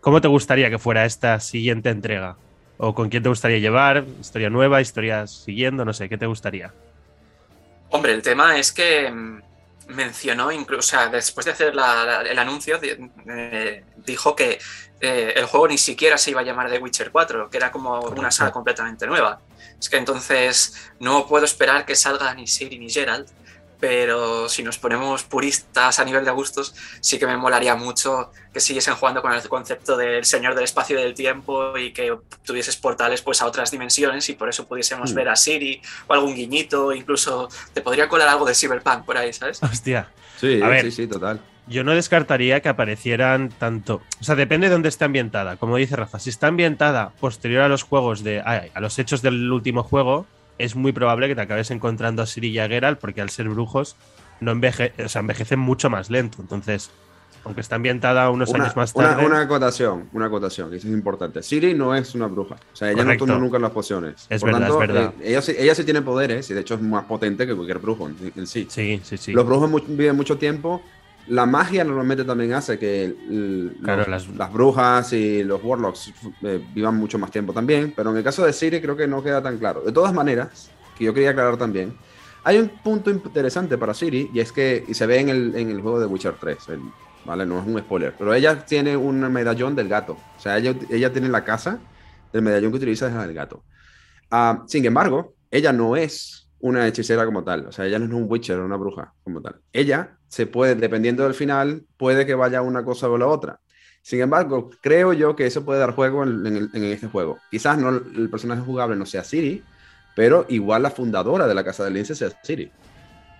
¿cómo 0.00 0.20
te 0.20 0.28
gustaría 0.28 0.70
que 0.70 0.78
fuera 0.78 1.04
esta 1.04 1.40
siguiente 1.40 1.90
entrega? 1.90 2.36
¿O 2.76 2.94
con 2.94 3.08
quién 3.08 3.22
te 3.22 3.28
gustaría 3.28 3.58
llevar? 3.58 4.04
¿Historia 4.20 4.50
nueva? 4.50 4.80
¿Historias 4.80 5.30
siguiendo? 5.44 5.84
No 5.84 5.92
sé, 5.92 6.08
¿qué 6.08 6.18
te 6.18 6.26
gustaría? 6.26 6.72
Hombre, 7.90 8.12
el 8.12 8.22
tema 8.22 8.58
es 8.58 8.72
que 8.72 9.10
mm, 9.10 9.42
mencionó, 9.88 10.50
incluso, 10.50 10.80
o 10.80 10.82
sea, 10.82 11.08
después 11.08 11.46
de 11.46 11.52
hacer 11.52 11.72
el 11.72 12.38
anuncio, 12.38 12.80
eh, 12.82 13.84
dijo 14.04 14.34
que 14.34 14.58
eh, 15.00 15.34
el 15.36 15.44
juego 15.46 15.68
ni 15.68 15.78
siquiera 15.78 16.18
se 16.18 16.30
iba 16.30 16.40
a 16.40 16.44
llamar 16.44 16.70
The 16.70 16.78
Witcher 16.78 17.10
4, 17.10 17.50
que 17.50 17.56
era 17.56 17.70
como 17.70 18.00
una 18.00 18.30
saga 18.30 18.52
completamente 18.52 19.06
nueva. 19.06 19.40
Es 19.78 19.88
que 19.88 19.96
entonces 19.96 20.90
no 20.98 21.26
puedo 21.26 21.44
esperar 21.44 21.84
que 21.84 21.94
salga 21.94 22.34
ni 22.34 22.46
Siri 22.46 22.78
ni 22.78 22.88
Geralt, 22.88 23.28
pero 23.80 24.48
si 24.48 24.62
nos 24.62 24.78
ponemos 24.78 25.24
puristas 25.24 25.98
a 25.98 26.04
nivel 26.04 26.24
de 26.24 26.30
gustos, 26.30 26.74
sí 27.00 27.18
que 27.18 27.26
me 27.26 27.36
molaría 27.36 27.74
mucho 27.74 28.30
que 28.52 28.60
siguiesen 28.60 28.94
jugando 28.94 29.20
con 29.20 29.32
el 29.32 29.48
concepto 29.48 29.96
del 29.96 30.24
señor 30.24 30.54
del 30.54 30.64
espacio 30.64 30.98
y 30.98 31.02
del 31.02 31.14
tiempo 31.14 31.76
y 31.76 31.92
que 31.92 32.16
tuvieses 32.44 32.76
portales 32.76 33.22
pues 33.22 33.42
a 33.42 33.46
otras 33.46 33.70
dimensiones 33.70 34.28
y 34.28 34.34
por 34.34 34.48
eso 34.48 34.66
pudiésemos 34.66 35.12
hmm. 35.12 35.16
ver 35.16 35.28
a 35.28 35.36
Siri 35.36 35.82
o 36.06 36.14
algún 36.14 36.34
guiñito, 36.34 36.92
incluso 36.92 37.48
te 37.72 37.80
podría 37.80 38.08
colar 38.08 38.28
algo 38.28 38.44
de 38.44 38.54
Cyberpunk 38.54 39.04
por 39.04 39.16
ahí, 39.16 39.32
¿sabes? 39.32 39.62
Hostia. 39.62 40.08
Sí, 40.40 40.60
a 40.62 40.68
ver, 40.68 40.84
sí, 40.84 40.90
sí, 40.90 41.06
total. 41.06 41.40
Yo 41.66 41.82
no 41.82 41.92
descartaría 41.92 42.60
que 42.60 42.68
aparecieran 42.68 43.48
tanto. 43.48 44.02
O 44.20 44.24
sea, 44.24 44.34
depende 44.34 44.68
de 44.68 44.72
dónde 44.72 44.90
esté 44.90 45.06
ambientada. 45.06 45.56
Como 45.56 45.76
dice 45.76 45.96
Rafa, 45.96 46.18
si 46.18 46.28
está 46.28 46.48
ambientada 46.48 47.10
posterior 47.20 47.62
a 47.62 47.68
los 47.68 47.82
juegos 47.82 48.22
de. 48.22 48.40
a 48.40 48.80
los 48.80 48.98
hechos 48.98 49.22
del 49.22 49.50
último 49.50 49.82
juego, 49.82 50.26
es 50.58 50.76
muy 50.76 50.92
probable 50.92 51.28
que 51.28 51.34
te 51.34 51.40
acabes 51.40 51.70
encontrando 51.70 52.22
a 52.22 52.26
Siri 52.26 52.48
y 52.48 52.58
a 52.58 52.68
Geralt, 52.68 52.98
porque 52.98 53.20
al 53.20 53.30
ser 53.30 53.48
brujos 53.48 53.96
no 54.40 54.52
enveje 54.52 54.92
o 55.04 55.08
sea, 55.08 55.20
envejecen 55.20 55.58
mucho 55.58 55.90
más 55.90 56.10
lento. 56.10 56.38
Entonces, 56.40 56.90
aunque 57.44 57.60
está 57.60 57.76
ambientada 57.76 58.30
unos 58.30 58.52
años 58.54 58.74
más 58.74 58.92
tarde. 58.92 59.24
Una, 59.24 59.40
acotación, 59.40 60.08
una 60.12 60.26
acotación, 60.26 60.70
que 60.70 60.76
eso 60.76 60.88
es 60.88 60.94
importante. 60.94 61.42
Siri 61.42 61.74
no 61.74 61.94
es 61.94 62.14
una 62.14 62.26
bruja. 62.26 62.56
O 62.72 62.76
sea, 62.76 62.90
ella 62.90 63.04
no 63.04 63.16
toma 63.16 63.36
nunca 63.36 63.58
las 63.58 63.70
pociones. 63.70 64.26
Es 64.30 64.42
verdad, 64.42 64.68
es 64.68 64.78
verdad. 64.78 65.14
Eh, 65.20 65.30
ella, 65.30 65.42
ella, 65.58 65.74
sí 65.74 65.84
tiene 65.84 66.02
poderes 66.02 66.50
y 66.50 66.54
de 66.54 66.60
hecho 66.60 66.74
es 66.74 66.80
más 66.80 67.04
potente 67.04 67.46
que 67.46 67.54
cualquier 67.54 67.78
brujo 67.78 68.08
en, 68.08 68.46
sí. 68.46 68.66
Sí, 68.68 69.00
sí, 69.04 69.16
sí. 69.16 69.32
Los 69.32 69.46
brujos 69.46 69.70
viven 69.88 70.16
mucho 70.16 70.38
tiempo 70.38 70.82
la 71.26 71.46
magia 71.46 71.84
normalmente 71.84 72.24
también 72.24 72.52
hace 72.52 72.78
que 72.78 73.14
las... 73.80 74.52
brujas 74.52 75.12
y 75.12 75.42
los 75.42 75.62
warlocks 75.62 76.12
eh, 76.42 76.64
vivan 76.74 76.96
mucho 76.96 77.18
más 77.18 77.30
tiempo 77.30 77.52
también, 77.52 77.92
pero 77.96 78.10
en 78.10 78.18
el 78.18 78.24
caso 78.24 78.44
de 78.44 78.52
Siri 78.52 78.80
creo 78.80 78.96
que 78.96 79.06
no 79.06 79.22
queda 79.22 79.42
tan 79.42 79.58
claro. 79.58 79.82
De 79.82 79.92
todas 79.92 80.12
maneras, 80.12 80.70
que 80.96 81.04
yo 81.04 81.14
quería 81.14 81.30
aclarar 81.30 81.56
también, 81.56 81.94
hay 82.42 82.58
un 82.58 82.68
punto 82.68 83.10
interesante 83.10 83.78
para 83.78 83.94
Siri 83.94 84.30
y 84.34 84.40
es 84.40 84.52
que 84.52 84.84
y 84.86 84.94
se 84.94 85.06
ve 85.06 85.20
en 85.20 85.28
el, 85.30 85.56
en 85.56 85.70
el 85.70 85.80
juego 85.80 85.98
de 85.98 86.06
Witcher 86.06 86.34
3, 86.38 86.58
¿vale? 87.24 87.46
No 87.46 87.58
es 87.58 87.66
un 87.66 87.78
spoiler, 87.78 88.14
pero 88.18 88.34
ella 88.34 88.64
tiene 88.64 88.96
un 88.96 89.20
medallón 89.32 89.74
del 89.74 89.88
gato, 89.88 90.18
o 90.36 90.40
sea, 90.40 90.58
ella, 90.58 90.74
ella 90.90 91.10
tiene 91.12 91.28
la 91.28 91.42
casa, 91.42 91.78
el 92.32 92.42
medallón 92.42 92.70
que 92.70 92.76
utiliza 92.76 93.08
es 93.08 93.14
el 93.14 93.32
gato. 93.32 93.64
Ah, 94.30 94.64
sin 94.66 94.84
embargo, 94.84 95.34
ella 95.50 95.72
no 95.72 95.96
es 95.96 96.44
una 96.64 96.86
hechicera 96.86 97.26
como 97.26 97.44
tal. 97.44 97.66
O 97.66 97.72
sea, 97.72 97.84
ella 97.84 97.98
no 97.98 98.06
es 98.06 98.12
un 98.12 98.24
witcher, 98.26 98.58
una 98.58 98.76
bruja 98.76 99.12
como 99.22 99.42
tal. 99.42 99.60
Ella 99.70 100.16
se 100.34 100.48
puede, 100.48 100.74
dependiendo 100.74 101.22
del 101.22 101.34
final, 101.34 101.84
puede 101.96 102.26
que 102.26 102.34
vaya 102.34 102.60
una 102.60 102.82
cosa 102.82 103.08
o 103.08 103.16
la 103.16 103.28
otra. 103.28 103.60
Sin 104.02 104.20
embargo, 104.20 104.68
creo 104.82 105.12
yo 105.12 105.36
que 105.36 105.46
eso 105.46 105.64
puede 105.64 105.78
dar 105.78 105.92
juego 105.92 106.24
en, 106.24 106.70
este 106.74 107.06
juego. 107.06 107.38
Quizás 107.52 107.78
no 107.78 107.90
el 107.90 108.28
personaje 108.28 108.60
jugable 108.60 108.96
no 108.96 109.06
sea 109.06 109.22
Siri, 109.22 109.62
pero 110.16 110.44
igual 110.48 110.82
la 110.82 110.90
fundadora 110.90 111.46
de 111.46 111.54
la 111.54 111.62
Casa 111.62 111.84
del 111.84 111.94
Lince 111.94 112.16
sea 112.16 112.30
Siri. 112.42 112.72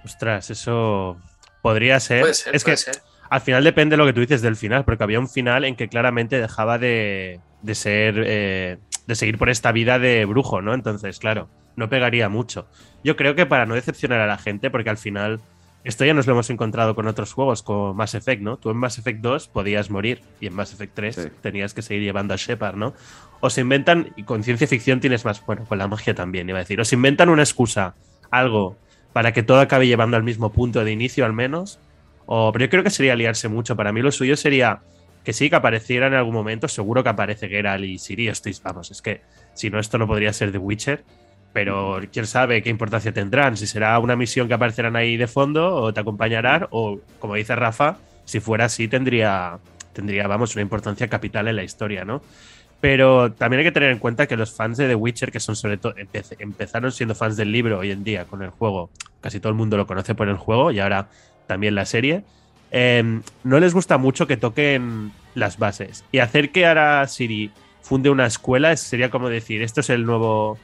Ostras, 0.05 0.51
eso 0.51 1.17
podría 1.63 1.99
ser. 1.99 2.27
es 2.29 2.63
que 2.63 2.77
al 3.29 3.41
final 3.41 3.65
depende 3.65 3.95
de 3.95 3.97
lo 3.97 4.07
que 4.07 4.13
tú 4.13 4.21
dices 4.21 4.41
del 4.41 4.55
final, 4.55 4.85
porque 4.85 5.03
había 5.03 5.19
un 5.19 5.29
final 5.29 5.65
en 5.65 5.75
que 5.75 5.89
claramente 5.89 6.41
dejaba 6.41 6.79
de, 6.79 7.41
ser. 7.73 8.23
Eh, 8.25 8.79
de 9.09 9.15
seguir 9.17 9.37
por 9.37 9.51
esta 9.51 9.73
vida 9.73 9.99
de 9.99 10.27
brujo, 10.27 10.63
¿no? 10.63 10.75
Entonces, 10.75 11.19
claro 11.19 11.49
no 11.77 11.89
pegaría 11.89 12.29
mucho. 12.29 12.67
Yo 13.03 13.17
creo 13.17 13.35
que 13.35 13.47
para 13.47 13.67
no 13.67 13.75
decepcionar 13.75 14.21
a 14.21 14.27
la 14.27 14.39
gente, 14.39 14.71
porque 14.71 14.91
al 14.91 14.99
final 14.99 15.41
esto 15.85 16.05
ya 16.05 16.15
nos 16.15 16.27
lo 16.27 16.33
hemos 16.33 16.51
encontrado 16.51 16.95
con 16.95 17.07
otros 17.07 17.33
juegos, 17.33 17.63
como 17.63 17.95
Mass 17.95 18.15
Effect, 18.15 18.43
¿no? 18.43 18.57
Tú 18.57 18.71
en 18.71 18.77
Mass 18.79 18.99
Effect 18.99 19.21
2 19.21 19.49
podías 19.49 19.91
morir 19.91 20.23
y 20.41 20.47
en 20.47 20.55
Mass 20.55 20.73
Effect 20.73 20.95
3 20.95 21.31
tenías 21.43 21.75
que 21.75 21.83
seguir 21.83 22.03
llevando 22.03 22.35
a 22.35 22.37
Shepard, 22.37 22.77
¿no? 22.77 22.95
O 23.41 23.51
se 23.51 23.61
inventan, 23.61 24.13
y 24.17 24.23
con 24.23 24.43
ciencia 24.43 24.67
ficción 24.67 25.01
tienes 25.01 25.25
más, 25.25 25.45
bueno, 25.45 25.65
con 25.67 25.79
la 25.79 25.87
magia 25.87 26.15
también, 26.15 26.49
iba 26.49 26.59
a 26.59 26.63
decir, 26.63 26.81
o 26.81 26.85
se 26.85 26.97
inventan 26.97 27.29
una 27.29 27.43
excusa, 27.43 27.95
algo, 28.31 28.77
para 29.13 29.33
que 29.33 29.43
todo 29.43 29.61
acabe 29.61 29.87
llevando 29.87 30.17
al 30.17 30.25
mismo 30.25 30.51
punto 30.51 30.85
de 30.85 30.91
inicio 30.91 31.25
al 31.25 31.33
menos, 31.33 31.79
O, 32.27 32.53
pero 32.53 32.65
yo 32.65 32.71
creo 32.71 32.83
que 32.83 32.91
sería 32.91 33.17
liarse 33.17 33.49
mucho. 33.49 33.77
Para 33.77 33.93
mí 33.93 34.01
lo 34.01 34.11
suyo 34.11 34.37
sería 34.37 34.81
que 35.25 35.33
sí, 35.33 35.51
que 35.51 35.57
apareciera 35.57 36.07
en 36.07 36.15
algún 36.15 36.35
momento. 36.35 36.69
Seguro 36.69 37.03
que 37.03 37.11
aparece 37.11 37.49
Geralt 37.49 37.85
y 37.85 37.99
Siri. 37.99 38.29
Estoy, 38.29 38.57
vamos, 38.63 38.91
es 38.91 39.03
que 39.03 39.23
si 39.55 39.71
no, 39.71 39.79
esto 39.79 39.99
no 39.99 40.07
podría 40.07 40.33
ser 40.33 40.53
The 40.53 40.59
Witcher. 40.59 41.05
Pero 41.55 42.01
quién 42.13 42.27
sabe 42.27 42.63
qué 42.63 42.69
importancia 42.69 43.13
tendrán. 43.13 43.57
Si 43.57 43.67
será 43.67 43.99
una 44.01 44.17
misión 44.17 44.49
que 44.49 44.55
aparecerán 44.55 44.97
ahí 44.97 45.17
de 45.17 45.27
fondo 45.27 45.75
o 45.75 45.95
te 45.95 46.01
acompañarán. 46.01 46.67
O, 46.71 46.99
como 47.19 47.37
dice 47.37 47.57
Rafa, 47.57 47.97
si 48.27 48.41
fuera 48.41 48.67
así, 48.67 48.89
tendría, 48.89 49.59
tendría, 49.95 50.27
vamos, 50.27 50.55
una 50.55 50.63
importancia 50.63 51.09
capital 51.09 51.49
en 51.49 51.57
la 51.57 51.63
historia, 51.63 52.05
¿no? 52.05 52.21
Pero 52.81 53.33
también 53.33 53.61
hay 53.61 53.65
que 53.65 53.73
tener 53.73 53.91
en 53.91 53.99
cuenta 53.99 54.27
que 54.27 54.37
los 54.37 54.53
fans 54.53 54.77
de 54.77 54.89
The 54.89 54.95
Witcher, 54.95 55.33
que 55.33 55.41
son 55.41 55.57
sobre 55.57 55.79
todo, 55.79 55.95
empezaron 56.39 56.93
siendo 56.93 57.15
fans 57.15 57.37
del 57.37 57.51
libro 57.51 57.79
hoy 57.79 57.91
en 57.91 58.05
día 58.05 58.27
con 58.27 58.43
el 58.43 58.51
juego, 58.51 58.91
casi 59.23 59.41
todo 59.41 59.49
el 59.49 59.55
mundo 59.55 59.79
lo 59.79 59.87
conoce 59.87 60.15
por 60.15 60.29
el 60.29 60.37
juego 60.37 60.71
y 60.71 60.81
ahora 60.81 61.09
también 61.47 61.75
la 61.75 61.87
serie, 61.87 62.25
em, 62.71 63.23
no 63.43 63.59
les 63.59 63.73
gusta 63.73 63.97
mucho 63.97 64.27
que 64.27 64.37
toquen 64.37 65.13
las 65.35 65.59
bases. 65.59 66.05
Y 66.13 66.19
hacer 66.19 66.51
que 66.51 66.67
ahora 66.67 67.07
Siri 67.07 67.53
funde 67.81 68.11
una 68.11 68.27
escuela 68.27 68.77
sería 68.77 69.11
como 69.11 69.29
decir, 69.31 69.63
esto 69.63 69.81
es 69.81 69.89
el 69.91 70.05
nuevo... 70.05 70.59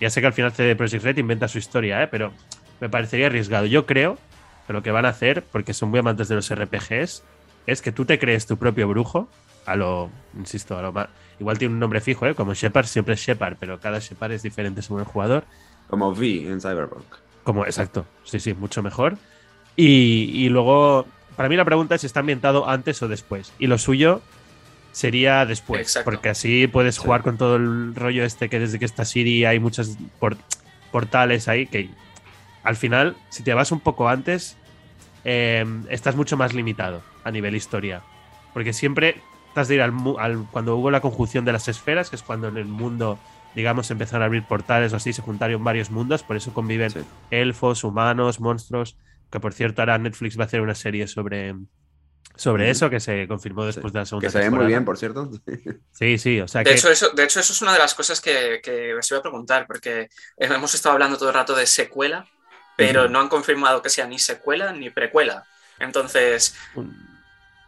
Ya 0.00 0.10
sé 0.10 0.20
que 0.20 0.26
al 0.26 0.32
final 0.32 0.52
CD 0.52 0.74
Projekt 0.76 1.04
Red 1.04 1.18
inventa 1.18 1.48
su 1.48 1.58
historia, 1.58 2.02
¿eh? 2.02 2.08
pero 2.08 2.32
me 2.80 2.88
parecería 2.88 3.26
arriesgado. 3.26 3.66
Yo 3.66 3.86
creo 3.86 4.18
que 4.66 4.72
lo 4.72 4.82
que 4.82 4.90
van 4.90 5.04
a 5.04 5.10
hacer, 5.10 5.44
porque 5.44 5.74
son 5.74 5.90
muy 5.90 5.98
amantes 5.98 6.28
de 6.28 6.36
los 6.36 6.52
RPGs, 6.54 7.22
es 7.66 7.82
que 7.82 7.92
tú 7.92 8.04
te 8.04 8.18
crees 8.18 8.46
tu 8.46 8.56
propio 8.56 8.88
brujo, 8.88 9.28
a 9.66 9.76
lo, 9.76 10.10
insisto, 10.36 10.78
a 10.78 10.82
lo 10.82 10.92
más 10.92 11.08
Igual 11.40 11.58
tiene 11.58 11.72
un 11.72 11.80
nombre 11.80 12.02
fijo, 12.02 12.26
¿eh? 12.26 12.34
Como 12.34 12.52
Shepard 12.52 12.84
siempre 12.86 13.14
es 13.14 13.20
Shepard, 13.20 13.56
pero 13.58 13.80
cada 13.80 13.98
Shepard 13.98 14.32
es 14.32 14.42
diferente 14.42 14.82
según 14.82 15.00
el 15.00 15.06
jugador. 15.06 15.44
Como 15.88 16.10
V 16.10 16.50
en 16.50 16.60
Cyberpunk. 16.60 17.06
Como, 17.44 17.64
exacto. 17.64 18.04
Sí, 18.24 18.38
sí, 18.38 18.52
mucho 18.52 18.82
mejor. 18.82 19.16
Y, 19.74 20.50
luego, 20.50 21.06
para 21.36 21.48
mí 21.48 21.56
la 21.56 21.64
pregunta 21.64 21.94
es 21.94 22.02
si 22.02 22.06
está 22.06 22.20
ambientado 22.20 22.68
antes 22.68 23.02
o 23.02 23.08
después. 23.08 23.54
Y 23.58 23.68
lo 23.68 23.78
suyo 23.78 24.20
sería 24.92 25.46
después. 25.46 26.00
Porque 26.04 26.30
así 26.30 26.66
puedes 26.66 26.98
jugar 26.98 27.22
con 27.22 27.36
todo 27.36 27.56
el 27.56 27.94
rollo 27.94 28.24
este 28.24 28.48
que 28.48 28.58
desde 28.58 28.78
que 28.78 28.84
está 28.84 29.04
Siri 29.04 29.44
hay 29.44 29.58
muchos 29.58 29.96
portales 30.90 31.48
ahí 31.48 31.66
que 31.66 31.90
al 32.62 32.76
final, 32.76 33.16
si 33.30 33.42
te 33.42 33.54
vas 33.54 33.72
un 33.72 33.80
poco 33.80 34.08
antes, 34.08 34.56
eh, 35.24 35.64
estás 35.88 36.16
mucho 36.16 36.36
más 36.36 36.52
limitado 36.52 37.02
a 37.24 37.30
nivel 37.30 37.54
historia. 37.54 38.02
Porque 38.52 38.72
siempre 38.72 39.22
Estás 39.50 39.66
de 39.66 39.74
ir 39.74 39.82
al, 39.82 39.92
cuando 40.52 40.76
hubo 40.76 40.92
la 40.92 41.00
conjunción 41.00 41.44
de 41.44 41.50
las 41.50 41.66
esferas, 41.66 42.08
que 42.08 42.14
es 42.14 42.22
cuando 42.22 42.46
en 42.46 42.56
el 42.56 42.66
mundo, 42.66 43.18
digamos, 43.56 43.90
empezaron 43.90 44.22
a 44.22 44.26
abrir 44.26 44.44
portales 44.44 44.92
o 44.92 44.96
así, 44.96 45.12
se 45.12 45.22
juntaron 45.22 45.64
varios 45.64 45.90
mundos, 45.90 46.22
por 46.22 46.36
eso 46.36 46.54
conviven 46.54 46.92
elfos, 47.32 47.82
humanos, 47.82 48.38
monstruos, 48.38 48.96
que 49.28 49.40
por 49.40 49.52
cierto 49.52 49.82
ahora 49.82 49.98
Netflix 49.98 50.38
va 50.38 50.44
a 50.44 50.46
hacer 50.46 50.60
una 50.60 50.76
serie 50.76 51.08
sobre, 51.08 51.56
sobre 52.34 52.70
eso 52.70 52.88
que 52.88 53.00
se 53.00 53.26
confirmó 53.28 53.64
después 53.64 53.92
de 53.92 53.98
la 53.98 54.06
segunda 54.06 54.26
Que 54.26 54.32
se 54.32 54.38
ve 54.38 54.50
muy 54.50 54.66
bien, 54.66 54.84
por 54.84 54.96
cierto. 54.96 55.30
Sí, 55.92 56.18
sí, 56.18 56.40
o 56.40 56.48
sea 56.48 56.62
de 56.62 56.72
Hecho, 56.72 56.90
eso, 56.90 57.10
de 57.10 57.24
hecho, 57.24 57.40
eso 57.40 57.52
es 57.52 57.62
una 57.62 57.72
de 57.72 57.78
las 57.78 57.94
cosas 57.94 58.20
que, 58.20 58.60
que 58.62 58.94
os 58.94 59.10
iba 59.10 59.18
a 59.18 59.22
preguntar, 59.22 59.66
porque 59.66 60.08
hemos 60.36 60.74
estado 60.74 60.94
hablando 60.94 61.18
todo 61.18 61.28
el 61.28 61.34
rato 61.34 61.54
de 61.54 61.66
secuela, 61.66 62.26
pero 62.76 63.08
no 63.08 63.20
han 63.20 63.28
confirmado 63.28 63.82
que 63.82 63.90
sea 63.90 64.06
ni 64.06 64.18
secuela 64.18 64.72
ni 64.72 64.90
precuela. 64.90 65.44
Entonces... 65.78 66.56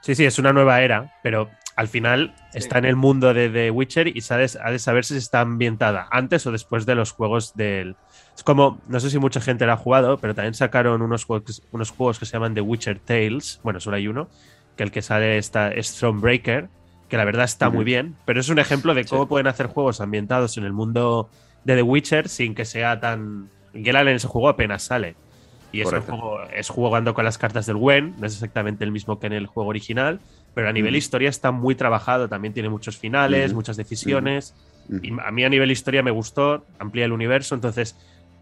Sí, 0.00 0.14
sí, 0.14 0.24
es 0.24 0.38
una 0.38 0.52
nueva 0.52 0.80
era, 0.80 1.12
pero 1.22 1.50
al 1.82 1.88
final 1.88 2.32
está 2.54 2.78
en 2.78 2.84
el 2.84 2.94
mundo 2.94 3.34
de 3.34 3.48
The 3.48 3.72
Witcher 3.72 4.16
y 4.16 4.20
sabes, 4.20 4.56
ha 4.56 4.70
de 4.70 4.78
saber 4.78 5.04
si 5.04 5.16
está 5.16 5.40
ambientada 5.40 6.06
antes 6.12 6.46
o 6.46 6.52
después 6.52 6.86
de 6.86 6.94
los 6.94 7.10
juegos 7.10 7.56
del. 7.56 7.96
Es 8.36 8.44
como, 8.44 8.80
no 8.86 9.00
sé 9.00 9.10
si 9.10 9.18
mucha 9.18 9.40
gente 9.40 9.66
la 9.66 9.72
ha 9.72 9.76
jugado, 9.76 10.18
pero 10.18 10.32
también 10.32 10.54
sacaron 10.54 11.02
unos 11.02 11.24
juegos, 11.24 11.60
unos 11.72 11.90
juegos 11.90 12.20
que 12.20 12.24
se 12.24 12.34
llaman 12.34 12.54
The 12.54 12.60
Witcher 12.60 13.00
Tales. 13.00 13.58
Bueno, 13.64 13.80
solo 13.80 13.96
hay 13.96 14.06
uno, 14.06 14.28
que 14.76 14.84
el 14.84 14.92
que 14.92 15.02
sale 15.02 15.38
está 15.38 15.72
es 15.72 15.88
Stormbreaker, 15.88 16.68
que 17.08 17.16
la 17.16 17.24
verdad 17.24 17.46
está 17.46 17.68
muy 17.68 17.84
bien, 17.84 18.14
pero 18.26 18.38
es 18.38 18.48
un 18.48 18.60
ejemplo 18.60 18.94
de 18.94 19.04
cómo 19.04 19.26
pueden 19.26 19.48
hacer 19.48 19.66
juegos 19.66 20.00
ambientados 20.00 20.56
en 20.58 20.64
el 20.64 20.72
mundo 20.72 21.30
de 21.64 21.74
The 21.74 21.82
Witcher 21.82 22.28
sin 22.28 22.54
que 22.54 22.64
sea 22.64 23.00
tan. 23.00 23.50
Geralt 23.74 24.08
en 24.08 24.16
ese 24.16 24.28
juego 24.28 24.48
apenas 24.48 24.84
sale. 24.84 25.16
Y 25.72 25.80
es, 25.80 25.88
juego, 25.88 26.42
es 26.54 26.68
jugando 26.68 27.12
con 27.14 27.24
las 27.24 27.38
cartas 27.38 27.66
del 27.66 27.76
Wen, 27.76 28.14
no 28.20 28.26
es 28.26 28.34
exactamente 28.34 28.84
el 28.84 28.92
mismo 28.92 29.18
que 29.18 29.26
en 29.26 29.32
el 29.32 29.46
juego 29.46 29.70
original, 29.70 30.20
pero 30.54 30.68
a 30.68 30.72
nivel 30.72 30.96
historia 30.96 31.28
está 31.28 31.50
muy 31.50 31.74
trabajado, 31.74 32.28
también 32.28 32.52
tiene 32.52 32.68
muchos 32.68 32.96
finales, 32.96 33.54
muchas 33.54 33.76
decisiones. 33.76 34.54
Y 35.02 35.12
a 35.20 35.30
mí 35.30 35.44
a 35.44 35.48
nivel 35.48 35.70
historia 35.70 36.02
me 36.02 36.10
gustó, 36.10 36.64
amplía 36.78 37.04
el 37.04 37.12
universo, 37.12 37.54
entonces 37.54 37.96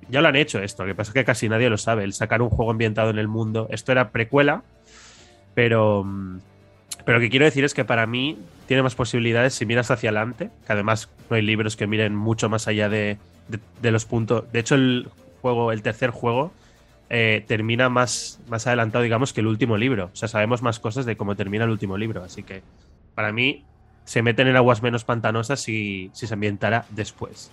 ya 0.08 0.20
lo 0.20 0.28
han 0.28 0.36
hecho 0.36 0.60
esto, 0.60 0.84
lo 0.84 0.88
que 0.88 0.94
pasa 0.94 1.10
es 1.10 1.14
que 1.14 1.24
casi 1.24 1.48
nadie 1.48 1.70
lo 1.70 1.78
sabe, 1.78 2.04
el 2.04 2.12
sacar 2.12 2.42
un 2.42 2.48
juego 2.48 2.70
ambientado 2.70 3.10
en 3.10 3.18
el 3.18 3.28
mundo, 3.28 3.68
esto 3.70 3.92
era 3.92 4.10
precuela, 4.10 4.62
pero, 5.54 6.04
pero 7.04 7.18
lo 7.18 7.22
que 7.22 7.30
quiero 7.30 7.44
decir 7.44 7.64
es 7.64 7.74
que 7.74 7.84
para 7.84 8.06
mí 8.06 8.38
tiene 8.66 8.82
más 8.82 8.94
posibilidades 8.94 9.54
si 9.54 9.66
miras 9.66 9.90
hacia 9.90 10.10
adelante, 10.10 10.50
que 10.66 10.72
además 10.72 11.10
no 11.28 11.36
hay 11.36 11.42
libros 11.42 11.76
que 11.76 11.86
miren 11.86 12.16
mucho 12.16 12.48
más 12.48 12.66
allá 12.66 12.88
de, 12.88 13.18
de 13.82 13.90
los 13.90 14.04
puntos. 14.04 14.50
De 14.52 14.60
hecho, 14.60 14.74
el 14.74 15.08
juego, 15.42 15.72
el 15.72 15.82
tercer 15.82 16.10
juego, 16.10 16.52
eh, 17.10 17.44
termina 17.46 17.88
más, 17.88 18.40
más 18.48 18.66
adelantado, 18.66 19.02
digamos, 19.02 19.32
que 19.32 19.40
el 19.40 19.48
último 19.48 19.76
libro. 19.76 20.10
O 20.12 20.16
sea, 20.16 20.28
sabemos 20.28 20.62
más 20.62 20.78
cosas 20.78 21.04
de 21.04 21.16
cómo 21.16 21.34
termina 21.36 21.64
el 21.64 21.70
último 21.70 21.98
libro. 21.98 22.22
Así 22.22 22.44
que, 22.44 22.62
para 23.14 23.32
mí, 23.32 23.64
se 24.04 24.22
meten 24.22 24.46
en 24.46 24.56
aguas 24.56 24.82
menos 24.82 25.04
pantanosas 25.04 25.60
si, 25.60 26.10
si 26.14 26.26
se 26.26 26.34
ambientara 26.34 26.86
después. 26.90 27.50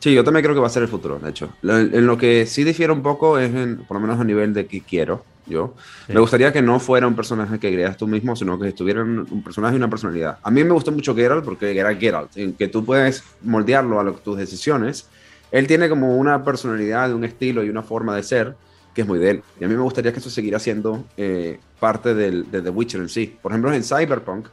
Sí, 0.00 0.14
yo 0.14 0.24
también 0.24 0.42
creo 0.42 0.54
que 0.54 0.60
va 0.60 0.68
a 0.68 0.70
ser 0.70 0.84
el 0.84 0.88
futuro, 0.88 1.18
de 1.18 1.30
hecho. 1.30 1.52
En 1.62 2.06
lo 2.06 2.16
que 2.16 2.46
sí 2.46 2.64
difiere 2.64 2.92
un 2.92 3.02
poco 3.02 3.38
es, 3.38 3.52
en, 3.54 3.78
por 3.78 3.96
lo 3.96 4.00
menos 4.00 4.18
a 4.18 4.24
nivel 4.24 4.54
de 4.54 4.66
que 4.66 4.80
quiero 4.80 5.24
yo. 5.46 5.74
Me 6.06 6.20
gustaría 6.20 6.52
que 6.52 6.62
no 6.62 6.78
fuera 6.78 7.06
un 7.06 7.16
personaje 7.16 7.58
que 7.58 7.72
creas 7.72 7.96
tú 7.96 8.06
mismo, 8.06 8.36
sino 8.36 8.58
que 8.58 8.68
estuviera 8.68 9.02
un 9.02 9.42
personaje 9.42 9.74
y 9.74 9.78
una 9.78 9.90
personalidad. 9.90 10.38
A 10.42 10.50
mí 10.50 10.62
me 10.62 10.70
gustó 10.70 10.92
mucho 10.92 11.14
Geralt 11.14 11.44
porque 11.44 11.76
era 11.76 11.94
Geralt, 11.94 12.36
en 12.36 12.52
que 12.52 12.68
tú 12.68 12.84
puedes 12.84 13.24
moldearlo 13.42 13.98
a 13.98 14.04
lo, 14.04 14.12
tus 14.12 14.38
decisiones. 14.38 15.08
Él 15.50 15.66
tiene 15.66 15.88
como 15.88 16.16
una 16.16 16.44
personalidad, 16.44 17.12
un 17.12 17.24
estilo 17.24 17.64
y 17.64 17.70
una 17.70 17.82
forma 17.82 18.14
de 18.14 18.22
ser 18.22 18.54
que 18.98 19.02
es 19.02 19.06
muy 19.06 19.20
de 19.20 19.30
él. 19.30 19.42
Y 19.60 19.64
a 19.64 19.68
mí 19.68 19.76
me 19.76 19.82
gustaría 19.82 20.12
que 20.12 20.18
eso 20.18 20.28
siguiera 20.28 20.58
siendo 20.58 21.04
eh, 21.16 21.60
parte 21.78 22.14
del, 22.14 22.50
de 22.50 22.62
The 22.62 22.70
Witcher 22.70 23.00
en 23.00 23.08
sí. 23.08 23.32
Por 23.40 23.52
ejemplo, 23.52 23.72
en 23.72 23.84
Cyberpunk, 23.84 24.48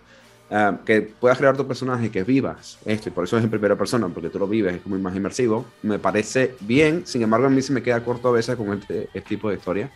ah, 0.51 0.77
que 0.85 1.01
puedas 1.01 1.39
crear 1.39 1.57
tu 1.57 1.65
personaje, 1.65 2.11
que 2.11 2.23
vivas 2.23 2.77
esto, 2.85 3.09
y 3.09 3.11
por 3.11 3.23
eso 3.23 3.39
es 3.39 3.43
en 3.43 3.49
primera 3.49 3.75
persona, 3.75 4.07
porque 4.07 4.29
tú 4.29 4.37
lo 4.37 4.47
vives, 4.47 4.75
es 4.75 4.81
como 4.83 4.99
más 4.99 5.15
inmersivo, 5.15 5.65
me 5.81 5.97
parece 5.97 6.53
bien, 6.59 7.07
sin 7.07 7.23
embargo 7.23 7.47
a 7.47 7.49
mí 7.49 7.59
se 7.63 7.73
me 7.73 7.81
queda 7.81 8.03
corto 8.03 8.27
a 8.27 8.33
veces 8.33 8.55
con 8.55 8.71
este, 8.71 9.09
este, 9.15 9.21
tipo 9.21 9.49
de 9.49 9.55
historia, 9.55 9.89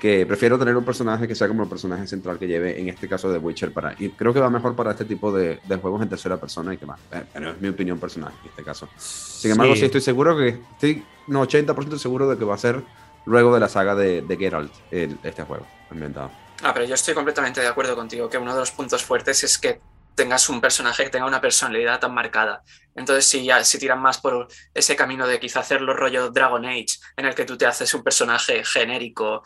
que 0.00 0.24
prefiero 0.24 0.58
tener 0.58 0.74
un 0.74 0.84
personaje 0.86 1.28
que 1.28 1.34
sea 1.34 1.46
como 1.46 1.64
el 1.64 1.68
personaje 1.68 2.06
central 2.06 2.38
que 2.38 2.46
lleve, 2.46 2.80
en 2.80 2.88
este 2.88 3.06
caso, 3.06 3.30
The 3.30 3.36
Witcher, 3.36 3.70
para, 3.70 3.94
y 3.98 4.08
creo 4.08 4.32
que 4.32 4.40
va 4.40 4.48
mejor 4.48 4.74
para 4.74 4.92
este 4.92 5.04
tipo 5.04 5.30
de, 5.30 5.60
de 5.62 5.76
juegos 5.76 6.00
en 6.00 6.08
tercera 6.08 6.38
persona 6.38 6.72
y 6.72 6.78
que 6.78 6.86
más, 6.86 7.00
eh, 7.12 7.22
pero 7.34 7.50
es 7.50 7.60
mi 7.60 7.68
opinión 7.68 7.98
personal 7.98 8.32
en 8.42 8.48
este 8.48 8.62
caso. 8.62 8.88
Sin 8.96 9.50
embargo, 9.50 9.76
sí, 9.76 9.84
estoy 9.84 10.00
seguro 10.00 10.38
que, 10.38 10.58
estoy 10.72 11.04
no, 11.26 11.46
80% 11.46 11.98
seguro 11.98 12.30
de 12.30 12.38
que 12.38 12.46
va 12.46 12.54
a 12.54 12.58
ser 12.58 12.82
luego 13.26 13.54
de 13.54 13.60
la 13.60 13.68
saga 13.68 13.94
de, 13.94 14.22
de 14.22 14.36
Geralt, 14.36 14.72
este 14.90 15.42
juego 15.42 15.66
ambientado. 15.90 16.30
Ah, 16.62 16.72
pero 16.72 16.86
yo 16.86 16.94
estoy 16.94 17.14
completamente 17.14 17.60
de 17.60 17.66
acuerdo 17.66 17.94
contigo, 17.96 18.28
que 18.28 18.38
uno 18.38 18.54
de 18.54 18.60
los 18.60 18.70
puntos 18.70 19.02
fuertes 19.02 19.44
es 19.44 19.58
que 19.58 19.80
tengas 20.14 20.48
un 20.48 20.60
personaje 20.60 21.04
que 21.04 21.10
tenga 21.10 21.26
una 21.26 21.40
personalidad 21.40 22.00
tan 22.00 22.14
marcada. 22.14 22.62
Entonces, 22.94 23.42
ya 23.42 23.64
si 23.64 23.78
tiran 23.78 24.00
más 24.00 24.18
por 24.18 24.48
ese 24.72 24.96
camino 24.96 25.26
de 25.26 25.40
quizá 25.40 25.60
hacerlo 25.60 25.94
rollo 25.94 26.30
Dragon 26.30 26.64
Age, 26.64 26.98
en 27.16 27.26
el 27.26 27.34
que 27.34 27.44
tú 27.44 27.56
te 27.56 27.66
haces 27.66 27.92
un 27.94 28.02
personaje 28.02 28.64
genérico 28.64 29.42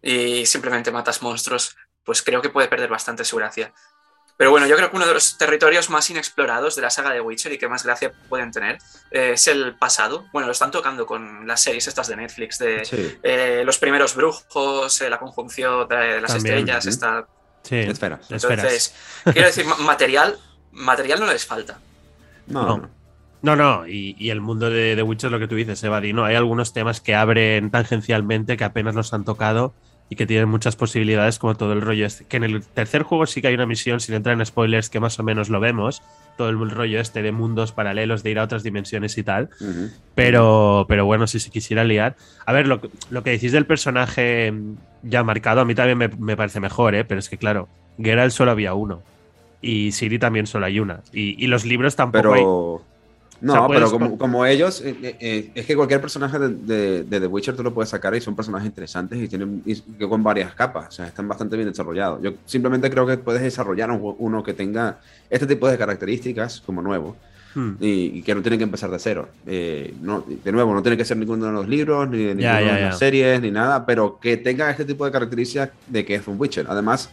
y 0.00 0.46
simplemente 0.46 0.92
matas 0.92 1.22
monstruos, 1.22 1.76
pues 2.04 2.22
creo 2.22 2.40
que 2.40 2.50
puede 2.50 2.68
perder 2.68 2.88
bastante 2.88 3.24
su 3.24 3.36
gracia. 3.36 3.72
Pero 4.42 4.50
bueno, 4.50 4.66
yo 4.66 4.74
creo 4.74 4.90
que 4.90 4.96
uno 4.96 5.06
de 5.06 5.14
los 5.14 5.38
territorios 5.38 5.88
más 5.88 6.10
inexplorados 6.10 6.74
de 6.74 6.82
la 6.82 6.90
saga 6.90 7.12
de 7.12 7.20
Witcher 7.20 7.52
y 7.52 7.58
que 7.58 7.68
más 7.68 7.84
gracia 7.84 8.12
pueden 8.28 8.50
tener 8.50 8.78
eh, 9.12 9.34
es 9.34 9.46
el 9.46 9.76
pasado. 9.76 10.26
Bueno, 10.32 10.46
lo 10.46 10.52
están 10.52 10.72
tocando 10.72 11.06
con 11.06 11.46
las 11.46 11.60
series 11.60 11.86
estas 11.86 12.08
de 12.08 12.16
Netflix, 12.16 12.58
de 12.58 12.82
eh, 13.22 13.62
los 13.64 13.78
primeros 13.78 14.16
brujos, 14.16 15.00
eh, 15.00 15.08
la 15.08 15.20
conjunción 15.20 15.86
de, 15.86 16.20
las 16.20 16.34
estrellas, 16.34 16.86
esta... 16.86 17.24
Sí, 17.62 17.76
esferas. 17.76 18.28
Entonces, 18.32 18.92
quiero 19.22 19.46
decir, 19.46 19.64
material, 19.78 20.36
material 20.72 21.20
no 21.20 21.26
les 21.26 21.46
falta. 21.46 21.78
No, 22.48 22.90
no. 23.42 23.54
No, 23.54 23.86
y, 23.86 24.28
el 24.28 24.40
mundo 24.40 24.70
de, 24.70 24.96
de 24.96 25.02
Witcher, 25.04 25.30
lo 25.30 25.38
que 25.38 25.46
tú 25.46 25.54
dices, 25.54 25.80
Evadino, 25.84 26.24
hay 26.24 26.34
algunos 26.34 26.72
temas 26.72 27.00
que 27.00 27.14
abren 27.14 27.70
tangencialmente 27.70 28.56
que 28.56 28.64
apenas 28.64 28.96
los 28.96 29.14
han 29.14 29.24
tocado 29.24 29.72
y 30.12 30.14
que 30.14 30.26
tienen 30.26 30.46
muchas 30.46 30.76
posibilidades, 30.76 31.38
como 31.38 31.54
todo 31.54 31.72
el 31.72 31.80
rollo 31.80 32.04
este. 32.04 32.26
Que 32.26 32.36
en 32.36 32.44
el 32.44 32.62
tercer 32.62 33.02
juego 33.02 33.24
sí 33.24 33.40
que 33.40 33.48
hay 33.48 33.54
una 33.54 33.64
misión, 33.64 33.98
sin 33.98 34.14
entrar 34.14 34.38
en 34.38 34.44
spoilers, 34.44 34.90
que 34.90 35.00
más 35.00 35.18
o 35.18 35.22
menos 35.22 35.48
lo 35.48 35.58
vemos. 35.58 36.02
Todo 36.36 36.50
el 36.50 36.70
rollo 36.70 37.00
este 37.00 37.22
de 37.22 37.32
mundos 37.32 37.72
paralelos, 37.72 38.22
de 38.22 38.32
ir 38.32 38.38
a 38.38 38.42
otras 38.42 38.62
dimensiones 38.62 39.16
y 39.16 39.22
tal. 39.22 39.48
pero, 40.14 40.84
pero 40.86 41.06
bueno, 41.06 41.26
si 41.26 41.40
se 41.40 41.48
quisiera 41.48 41.82
liar. 41.82 42.14
A 42.44 42.52
ver, 42.52 42.66
lo, 42.66 42.82
lo, 43.08 43.22
que 43.22 43.30
decís 43.30 43.52
del 43.52 43.64
personaje 43.64 44.52
ya 45.02 45.24
marcado, 45.24 45.62
a 45.62 45.64
mí 45.64 45.74
también 45.74 46.14
me, 46.18 46.36
parece 46.36 46.60
mejor, 46.60 46.94
¿eh? 46.94 47.06
Pero 47.06 47.18
es 47.18 47.30
que, 47.30 47.38
claro, 47.38 47.70
Geralt 47.96 48.32
solo 48.32 48.50
había 48.50 48.74
uno. 48.74 49.02
Y 49.62 49.92
Siri 49.92 50.18
también 50.18 50.46
solo 50.46 50.66
hay 50.66 50.78
una. 50.78 51.00
Y, 51.10 51.46
los 51.46 51.64
libros 51.64 51.96
tampoco 51.96 52.34
pero... 52.34 52.84
No, 53.42 53.66
pero 53.68 53.90
como, 54.18 54.46
ellos, 54.46 54.80
eh, 54.82 54.96
eh, 55.02 55.16
eh, 55.18 55.50
es 55.52 55.66
que 55.66 55.74
cualquier 55.74 56.00
personaje 56.00 56.38
de, 56.38 57.04
The 57.08 57.26
Witcher 57.26 57.56
tú 57.56 57.64
lo 57.64 57.74
puedes 57.74 57.90
sacar 57.90 58.14
y 58.14 58.20
son 58.20 58.36
personajes 58.36 58.66
interesantes 58.66 59.20
y 59.20 59.26
tienen 59.26 59.62
con 60.08 60.22
varias 60.22 60.54
capas, 60.54 60.88
o 60.88 60.92
sea, 60.92 61.08
están 61.08 61.26
bastante 61.26 61.56
bien 61.56 61.68
desarrollados. 61.68 62.22
Yo 62.22 62.34
simplemente 62.46 62.88
creo 62.88 63.04
que 63.04 63.18
puedes 63.18 63.42
desarrollar 63.42 63.90
uno 63.90 64.42
que 64.44 64.54
tenga 64.54 65.00
este 65.28 65.46
tipo 65.46 65.68
de 65.68 65.76
características 65.76 66.60
como 66.60 66.82
nuevo 66.82 67.16
hmm. 67.56 67.72
y, 67.80 68.22
que 68.22 68.32
no 68.32 68.42
tiene 68.42 68.58
que 68.58 68.64
empezar 68.64 68.90
de 68.90 69.00
cero. 69.00 69.28
no, 70.00 70.24
de 70.44 70.52
nuevo, 70.52 70.72
no 70.72 70.82
tiene 70.82 70.96
que 70.96 71.04
ser 71.04 71.16
ninguno 71.16 71.46
de 71.46 71.52
los 71.52 71.68
libros, 71.68 72.08
ni 72.08 72.18
de 72.18 72.34
ninguna 72.36 72.60
de 72.60 72.80
las 72.82 72.98
series, 72.98 73.40
ni 73.40 73.50
nada, 73.50 73.84
pero 73.84 74.20
que 74.20 74.36
tenga 74.36 74.70
este 74.70 74.84
tipo 74.84 75.04
de 75.04 75.10
características 75.10 75.70
de 75.88 76.04
que 76.04 76.14
es 76.14 76.28
un 76.28 76.40
Witcher. 76.40 76.66
Además, 76.68 77.10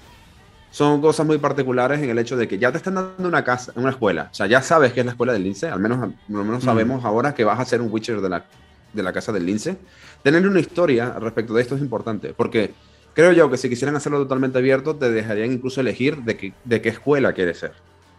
son 0.71 1.01
cosas 1.01 1.25
muy 1.25 1.37
particulares 1.37 1.99
en 2.01 2.09
el 2.09 2.19
hecho 2.19 2.37
de 2.37 2.47
que 2.47 2.59
ya 2.59 2.71
te 2.71 2.77
están 2.77 2.95
dando 2.95 3.27
una 3.27 3.43
casa, 3.43 3.71
una 3.75 3.89
escuela. 3.89 4.29
O 4.31 4.33
sea, 4.33 4.45
ya 4.45 4.61
sabes 4.61 4.93
que 4.93 4.99
es 4.99 5.05
la 5.05 5.13
escuela 5.13 5.33
del 5.33 5.43
lince. 5.43 5.67
Al 5.67 5.79
menos, 5.79 5.99
al 5.99 6.13
menos 6.27 6.63
sabemos 6.63 7.03
ahora 7.05 7.33
que 7.33 7.43
vas 7.43 7.59
a 7.59 7.65
ser 7.65 7.81
un 7.81 7.91
Witcher 7.91 8.21
de 8.21 8.29
la, 8.29 8.45
de 8.93 9.03
la 9.03 9.11
casa 9.11 9.31
del 9.31 9.45
lince. 9.45 9.77
Tener 10.21 10.47
una 10.47 10.59
historia 10.59 11.15
respecto 11.19 11.53
de 11.53 11.61
esto 11.61 11.75
es 11.75 11.81
importante. 11.81 12.33
Porque 12.35 12.71
creo 13.13 13.31
yo 13.31 13.49
que 13.49 13.57
si 13.57 13.67
quisieran 13.67 13.95
hacerlo 13.95 14.19
totalmente 14.19 14.59
abierto, 14.59 14.95
te 14.95 15.09
dejarían 15.09 15.51
incluso 15.51 15.81
elegir 15.81 16.17
de, 16.17 16.37
qué, 16.37 16.53
de 16.63 16.81
qué 16.81 16.89
escuela 16.89 17.33
quieres 17.33 17.57
ser 17.57 17.73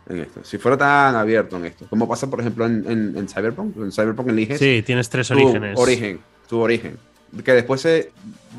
en 0.09 0.19
esto. 0.19 0.40
Si 0.42 0.59
fuera 0.59 0.76
tan 0.76 1.14
abierto 1.14 1.57
en 1.57 1.66
esto. 1.66 1.87
Como 1.88 2.09
pasa, 2.09 2.28
por 2.28 2.40
ejemplo, 2.40 2.66
en, 2.66 3.14
en, 3.16 3.28
Cyberpunk. 3.28 3.76
En 3.76 3.92
Cyberpunk 3.92 4.28
eliges. 4.28 4.59
Sí, 4.59 4.83
tienes 4.85 5.09
tres 5.09 5.30
orígenes. 5.30 5.78
Origen. 5.78 6.19
Tu 6.49 6.59
origen. 6.59 6.99
Que 7.45 7.52
después 7.52 7.80
se 7.80 8.11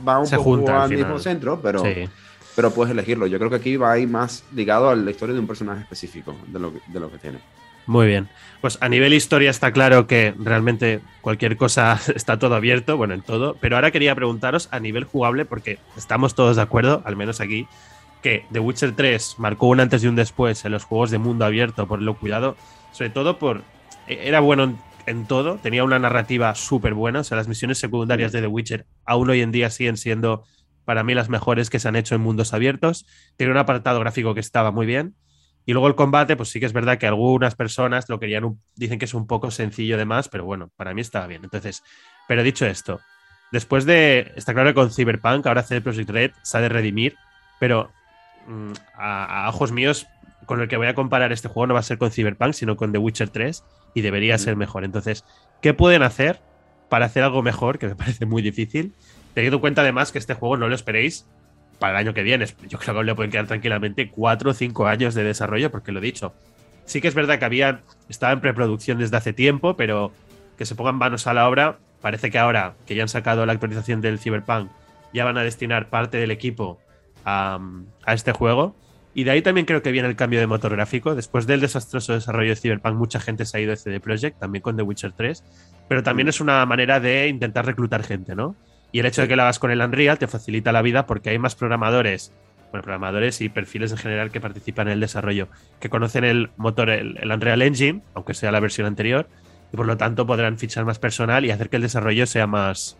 va 0.07 0.19
un 0.19 0.29
poco 0.29 0.71
al, 0.71 0.89
mismo 0.89 1.19
centro, 1.19 1.59
pero. 1.61 1.83
Sí 1.83 2.07
pero 2.55 2.71
puedes 2.71 2.91
elegirlo. 2.91 3.27
Yo 3.27 3.37
creo 3.37 3.49
que 3.49 3.57
aquí 3.57 3.77
va 3.77 3.91
a 3.91 3.99
ir 3.99 4.07
más 4.07 4.43
ligado 4.53 4.89
a 4.89 4.95
la 4.95 5.11
historia 5.11 5.33
de 5.33 5.39
un 5.39 5.47
personaje 5.47 5.81
específico, 5.81 6.35
de 6.47 6.59
lo, 6.59 6.73
de 6.87 6.99
lo 6.99 7.11
que 7.11 7.17
tiene. 7.17 7.39
Muy 7.87 8.07
bien. 8.07 8.29
Pues 8.61 8.77
a 8.81 8.89
nivel 8.89 9.13
historia 9.13 9.49
está 9.49 9.71
claro 9.71 10.07
que 10.07 10.33
realmente 10.37 11.01
cualquier 11.21 11.57
cosa 11.57 11.99
está 12.15 12.39
todo 12.39 12.55
abierto, 12.55 12.97
bueno, 12.97 13.13
en 13.13 13.21
todo. 13.21 13.57
Pero 13.59 13.75
ahora 13.75 13.91
quería 13.91 14.15
preguntaros 14.15 14.69
a 14.71 14.79
nivel 14.79 15.03
jugable, 15.03 15.45
porque 15.45 15.79
estamos 15.97 16.35
todos 16.35 16.55
de 16.57 16.61
acuerdo, 16.61 17.01
al 17.05 17.15
menos 17.15 17.41
aquí, 17.41 17.67
que 18.21 18.45
The 18.51 18.59
Witcher 18.59 18.95
3 18.95 19.35
marcó 19.39 19.67
un 19.67 19.79
antes 19.79 20.03
y 20.03 20.07
un 20.07 20.15
después 20.15 20.63
en 20.63 20.71
los 20.71 20.83
juegos 20.83 21.11
de 21.11 21.17
mundo 21.17 21.45
abierto 21.45 21.87
por 21.87 22.01
lo 22.01 22.15
cuidado, 22.15 22.55
sobre 22.91 23.09
todo 23.09 23.39
por. 23.39 23.63
E-, 24.07 24.27
era 24.27 24.39
bueno 24.39 24.77
en 25.07 25.25
todo, 25.25 25.55
tenía 25.55 25.83
una 25.83 25.97
narrativa 25.97 26.53
súper 26.53 26.93
buena, 26.93 27.21
o 27.21 27.23
sea, 27.23 27.35
las 27.35 27.47
misiones 27.47 27.79
secundarias 27.79 28.31
de 28.31 28.41
The 28.41 28.47
Witcher 28.47 28.85
aún 29.05 29.29
hoy 29.31 29.41
en 29.41 29.51
día 29.51 29.71
siguen 29.71 29.97
siendo 29.97 30.43
para 30.91 31.05
mí 31.05 31.13
las 31.13 31.29
mejores 31.29 31.69
que 31.69 31.79
se 31.79 31.87
han 31.87 31.95
hecho 31.95 32.15
en 32.15 32.21
mundos 32.21 32.53
abiertos. 32.53 33.05
Tiene 33.37 33.53
un 33.53 33.57
apartado 33.57 33.97
gráfico 34.01 34.33
que 34.33 34.41
estaba 34.41 34.71
muy 34.71 34.85
bien. 34.85 35.15
Y 35.65 35.71
luego 35.71 35.87
el 35.87 35.95
combate, 35.95 36.35
pues 36.35 36.49
sí 36.49 36.59
que 36.59 36.65
es 36.65 36.73
verdad 36.73 36.97
que 36.97 37.07
algunas 37.07 37.55
personas 37.55 38.09
lo 38.09 38.19
querían, 38.19 38.59
dicen 38.75 38.99
que 38.99 39.05
es 39.05 39.13
un 39.13 39.25
poco 39.25 39.51
sencillo 39.51 39.97
de 39.97 40.03
más, 40.03 40.27
pero 40.27 40.43
bueno, 40.43 40.69
para 40.75 40.93
mí 40.93 40.99
estaba 40.99 41.27
bien. 41.27 41.45
Entonces, 41.45 41.81
pero 42.27 42.43
dicho 42.43 42.65
esto, 42.65 42.99
después 43.53 43.85
de, 43.85 44.33
está 44.35 44.53
claro 44.53 44.71
que 44.71 44.73
con 44.73 44.91
Cyberpunk, 44.91 45.47
ahora 45.47 45.63
CD 45.63 45.79
Projekt 45.79 46.09
Red 46.09 46.31
se 46.41 46.57
ha 46.57 46.59
de 46.59 46.67
redimir, 46.67 47.15
pero 47.57 47.89
mm, 48.47 48.73
a, 48.97 49.47
ojos 49.47 49.71
míos, 49.71 50.07
con 50.45 50.59
el 50.59 50.67
que 50.67 50.75
voy 50.75 50.87
a 50.87 50.93
comparar 50.93 51.31
este 51.31 51.47
juego 51.47 51.67
no 51.67 51.73
va 51.73 51.79
a 51.79 51.83
ser 51.83 51.99
con 51.99 52.11
Cyberpunk, 52.11 52.51
sino 52.51 52.75
con 52.75 52.91
The 52.91 52.97
Witcher 52.97 53.29
3 53.29 53.63
y 53.93 54.01
debería 54.01 54.37
ser 54.37 54.57
mejor. 54.57 54.83
Entonces, 54.83 55.23
¿qué 55.61 55.73
pueden 55.73 56.03
hacer 56.03 56.41
para 56.89 57.05
hacer 57.05 57.23
algo 57.23 57.41
mejor? 57.41 57.79
Que 57.79 57.87
me 57.87 57.95
parece 57.95 58.25
muy 58.25 58.41
difícil. 58.41 58.93
Teniendo 59.33 59.57
en 59.57 59.61
cuenta 59.61 59.81
además 59.81 60.11
que 60.11 60.19
este 60.19 60.33
juego 60.33 60.57
no 60.57 60.67
lo 60.67 60.75
esperéis 60.75 61.25
para 61.79 61.93
el 61.93 61.97
año 61.97 62.13
que 62.13 62.23
viene. 62.23 62.45
Yo 62.67 62.77
creo 62.77 62.95
que 62.95 63.03
le 63.03 63.15
pueden 63.15 63.31
quedar 63.31 63.47
tranquilamente 63.47 64.09
cuatro 64.09 64.51
o 64.51 64.53
cinco 64.53 64.87
años 64.87 65.15
de 65.15 65.23
desarrollo, 65.23 65.71
porque 65.71 65.91
lo 65.91 65.99
he 65.99 66.01
dicho. 66.03 66.33
Sí 66.85 67.01
que 67.01 67.07
es 67.07 67.15
verdad 67.15 67.39
que 67.39 67.45
había, 67.45 67.81
estaba 68.09 68.33
en 68.33 68.41
preproducción 68.41 68.99
desde 68.99 69.17
hace 69.17 69.33
tiempo, 69.33 69.75
pero 69.75 70.11
que 70.57 70.65
se 70.65 70.75
pongan 70.75 70.95
manos 70.95 71.25
a 71.27 71.33
la 71.33 71.47
obra. 71.47 71.79
Parece 72.01 72.29
que 72.29 72.37
ahora 72.37 72.75
que 72.85 72.95
ya 72.95 73.03
han 73.03 73.09
sacado 73.09 73.45
la 73.45 73.53
actualización 73.53 74.01
del 74.01 74.19
Cyberpunk, 74.19 74.69
ya 75.13 75.25
van 75.25 75.37
a 75.37 75.43
destinar 75.43 75.89
parte 75.89 76.17
del 76.17 76.31
equipo 76.31 76.79
a, 77.25 77.59
a 78.05 78.13
este 78.13 78.31
juego. 78.31 78.75
Y 79.13 79.23
de 79.23 79.31
ahí 79.31 79.41
también 79.41 79.65
creo 79.65 79.81
que 79.81 79.91
viene 79.91 80.07
el 80.07 80.15
cambio 80.15 80.39
de 80.39 80.47
motor 80.47 80.71
gráfico. 80.71 81.15
Después 81.15 81.47
del 81.47 81.61
desastroso 81.61 82.13
desarrollo 82.13 82.49
de 82.49 82.55
Cyberpunk, 82.55 82.95
mucha 82.95 83.19
gente 83.19 83.45
se 83.45 83.57
ha 83.57 83.59
ido 83.59 83.71
de 83.71 83.77
CD 83.77 83.99
Projekt, 83.99 84.39
también 84.39 84.61
con 84.61 84.77
The 84.77 84.83
Witcher 84.83 85.11
3. 85.13 85.43
Pero 85.87 86.03
también 86.03 86.27
es 86.27 86.39
una 86.39 86.65
manera 86.65 86.99
de 86.99 87.27
intentar 87.27 87.65
reclutar 87.65 88.03
gente, 88.03 88.35
¿no? 88.35 88.55
Y 88.91 88.99
el 88.99 89.05
hecho 89.05 89.21
de 89.21 89.27
que 89.27 89.35
lo 89.35 89.43
hagas 89.43 89.59
con 89.59 89.71
el 89.71 89.81
Unreal 89.81 90.19
te 90.19 90.27
facilita 90.27 90.71
la 90.71 90.81
vida 90.81 91.05
porque 91.05 91.29
hay 91.29 91.39
más 91.39 91.55
programadores, 91.55 92.33
bueno, 92.71 92.83
programadores 92.83 93.41
y 93.41 93.49
perfiles 93.49 93.91
en 93.91 93.97
general 93.97 94.31
que 94.31 94.41
participan 94.41 94.87
en 94.87 94.93
el 94.93 94.99
desarrollo, 94.99 95.47
que 95.79 95.89
conocen 95.89 96.23
el 96.23 96.49
motor, 96.57 96.89
el, 96.89 97.31
Unreal 97.31 97.61
Engine, 97.61 98.01
aunque 98.13 98.33
sea 98.33 98.51
la 98.51 98.59
versión 98.59 98.87
anterior, 98.87 99.27
y 99.71 99.77
por 99.77 99.85
lo 99.85 99.97
tanto 99.97 100.25
podrán 100.25 100.57
fichar 100.57 100.85
más 100.85 100.99
personal 100.99 101.45
y 101.45 101.51
hacer 101.51 101.69
que 101.69 101.77
el 101.77 101.81
desarrollo 101.81 102.25
sea 102.25 102.47
más, 102.47 102.97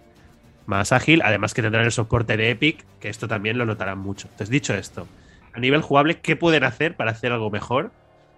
más 0.66 0.92
ágil, 0.94 1.22
además 1.24 1.54
que 1.54 1.62
tendrán 1.62 1.86
el 1.86 1.92
soporte 1.92 2.38
de 2.38 2.52
Epic, 2.52 2.86
que 3.00 3.10
esto 3.10 3.28
también 3.28 3.58
lo 3.58 3.66
notarán 3.66 4.00
mucho. 4.00 4.28
Entonces, 4.28 4.50
dicho 4.50 4.74
esto, 4.74 5.08
a 5.54 5.60
nivel 5.60 5.82
jugable, 5.82 6.20
¿qué 6.20 6.38
pueden 6.38 6.64
hacer 6.64 6.96
para 6.96 7.12
hacer 7.12 7.34
algo 7.34 7.50
mejor? 7.50 7.92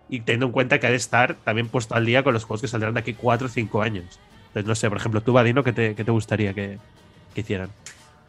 Y 0.10 0.22
teniendo 0.22 0.48
en 0.48 0.52
cuenta 0.52 0.80
que 0.80 0.88
ha 0.88 0.92
de 0.92 0.96
estar 0.96 1.36
también 1.36 1.68
puesto 1.68 1.96
al 1.96 2.06
día 2.06 2.24
con 2.24 2.34
los 2.34 2.44
juegos 2.44 2.62
que 2.62 2.68
saldrán 2.68 2.96
de 2.96 3.02
aquí 3.02 3.14
4 3.14 3.48
o 3.48 3.50
5 3.50 3.82
años. 3.82 4.20
Entonces, 4.48 4.66
no 4.68 4.76
sé, 4.76 4.90
por 4.90 4.98
ejemplo, 4.98 5.22
tú, 5.22 5.34
Vadino, 5.34 5.64
¿qué 5.64 5.74
qué 5.74 6.04
te 6.04 6.12
gustaría 6.12 6.54
que, 6.54 6.78
que 7.34 7.42
hicieran. 7.42 7.72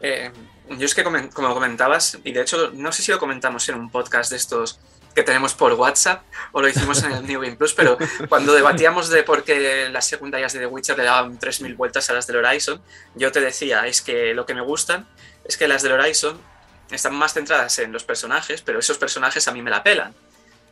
Eh, 0.01 0.31
yo 0.71 0.85
es 0.85 0.95
que, 0.95 1.03
como 1.03 1.55
comentabas, 1.55 2.19
y 2.25 2.33
de 2.33 2.43
hecho, 2.43 2.71
no 2.73 2.93
sé 2.93 3.03
si 3.03 3.13
lo 3.13 3.19
comentamos 3.19 3.69
en 3.69 3.77
un 3.77 3.91
podcast 3.91 4.31
de 4.31 4.37
estos 4.37 4.79
que 5.15 5.23
tenemos 5.23 5.55
por 5.55 5.73
WhatsApp 5.75 6.25
o 6.53 6.61
lo 6.61 6.69
hicimos 6.69 7.03
en 7.05 7.13
el 7.13 7.27
New 7.27 7.41
Game 7.41 7.57
Plus, 7.57 7.73
pero 7.73 7.97
cuando 8.29 8.53
debatíamos 8.53 9.09
de 9.09 9.23
por 9.23 9.45
qué 9.45 9.89
las 9.89 10.07
secundarias 10.07 10.53
de 10.53 10.59
The 10.59 10.67
Witcher 10.67 10.99
le 10.99 11.05
daban 11.05 11.39
3.000 11.39 11.77
vueltas 11.77 12.11
a 12.11 12.15
las 12.15 12.27
del 12.27 12.45
Horizon, 12.45 12.83
yo 13.15 13.31
te 13.31 13.41
decía, 13.41 13.87
es 13.87 14.03
que 14.03 14.35
lo 14.35 14.45
que 14.45 14.55
me 14.55 14.61
gustan 14.61 15.07
es 15.45 15.57
que 15.57 15.69
las 15.69 15.83
del 15.83 15.93
Horizon 15.93 16.39
están 16.91 17.15
más 17.15 17.33
centradas 17.33 17.79
en 17.79 17.93
los 17.93 18.05
personajes, 18.05 18.63
pero 18.63 18.79
esos 18.79 18.99
personajes 18.99 19.47
a 19.47 19.53
mí 19.53 19.63
me 19.63 19.71
la 19.71 19.83
pelan. 19.83 20.15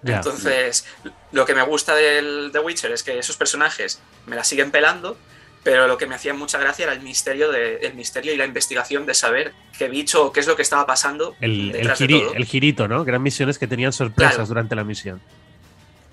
Entonces, 0.04 0.84
lo 1.30 1.46
que 1.46 1.54
me 1.54 1.62
gusta 1.62 1.94
del 1.94 2.50
The 2.52 2.58
Witcher 2.58 2.90
es 2.90 3.04
que 3.04 3.18
esos 3.18 3.36
personajes 3.36 4.00
me 4.26 4.34
la 4.34 4.42
siguen 4.42 4.72
pelando, 4.72 5.16
pero 5.62 5.86
lo 5.86 5.96
que 5.96 6.06
me 6.06 6.14
hacía 6.14 6.34
mucha 6.34 6.58
gracia 6.58 6.84
era 6.84 6.92
el 6.92 7.00
misterio, 7.00 7.50
de, 7.52 7.76
el 7.76 7.94
misterio 7.94 8.34
y 8.34 8.36
la 8.36 8.44
investigación 8.44 9.06
de 9.06 9.14
saber 9.14 9.52
qué 9.78 9.88
bicho 9.88 10.26
o 10.26 10.32
qué 10.32 10.40
es 10.40 10.46
lo 10.46 10.56
que 10.56 10.62
estaba 10.62 10.86
pasando. 10.86 11.36
El, 11.40 11.74
el, 11.74 12.44
girito, 12.46 12.88
¿no? 12.88 13.04
Gran 13.04 13.22
misiones 13.22 13.58
que 13.58 13.66
tenían 13.66 13.92
sorpresas 13.92 14.48
durante 14.48 14.74
la 14.74 14.82
misión. 14.82 15.20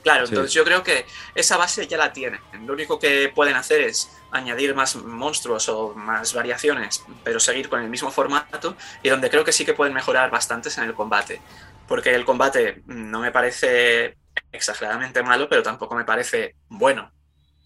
Claro, 0.03 0.25
entonces 0.25 0.53
yo 0.53 0.63
creo 0.63 0.81
que 0.81 1.05
esa 1.35 1.57
base 1.57 1.85
ya 1.88 1.97
la 1.97 2.13
tienen. 2.13 2.39
Lo 2.65 2.73
único 2.73 2.99
que 2.99 3.31
pueden 3.33 3.55
hacer 3.55 3.81
es 3.81 4.09
añadir 4.31 4.73
más 4.73 4.95
monstruos 4.95 5.67
o 5.67 5.93
más 5.93 6.33
variaciones, 6.33 7.03
pero 7.23 7.39
seguir 7.39 7.67
con 7.67 7.81
el 7.81 7.89
mismo 7.89 8.09
formato 8.09 8.77
y 9.03 9.09
donde 9.09 9.29
creo 9.29 9.43
que 9.43 9.51
sí 9.51 9.65
que 9.65 9.73
pueden 9.73 9.93
mejorar 9.93 10.31
bastantes 10.31 10.77
en 10.77 10.85
el 10.85 10.93
combate. 10.93 11.41
Porque 11.88 12.13
el 12.13 12.23
combate 12.23 12.81
no 12.85 13.19
me 13.19 13.31
parece 13.31 14.15
exageradamente 14.51 15.21
malo, 15.21 15.49
pero 15.49 15.63
tampoco 15.63 15.95
me 15.95 16.05
parece 16.05 16.55
bueno. 16.69 17.12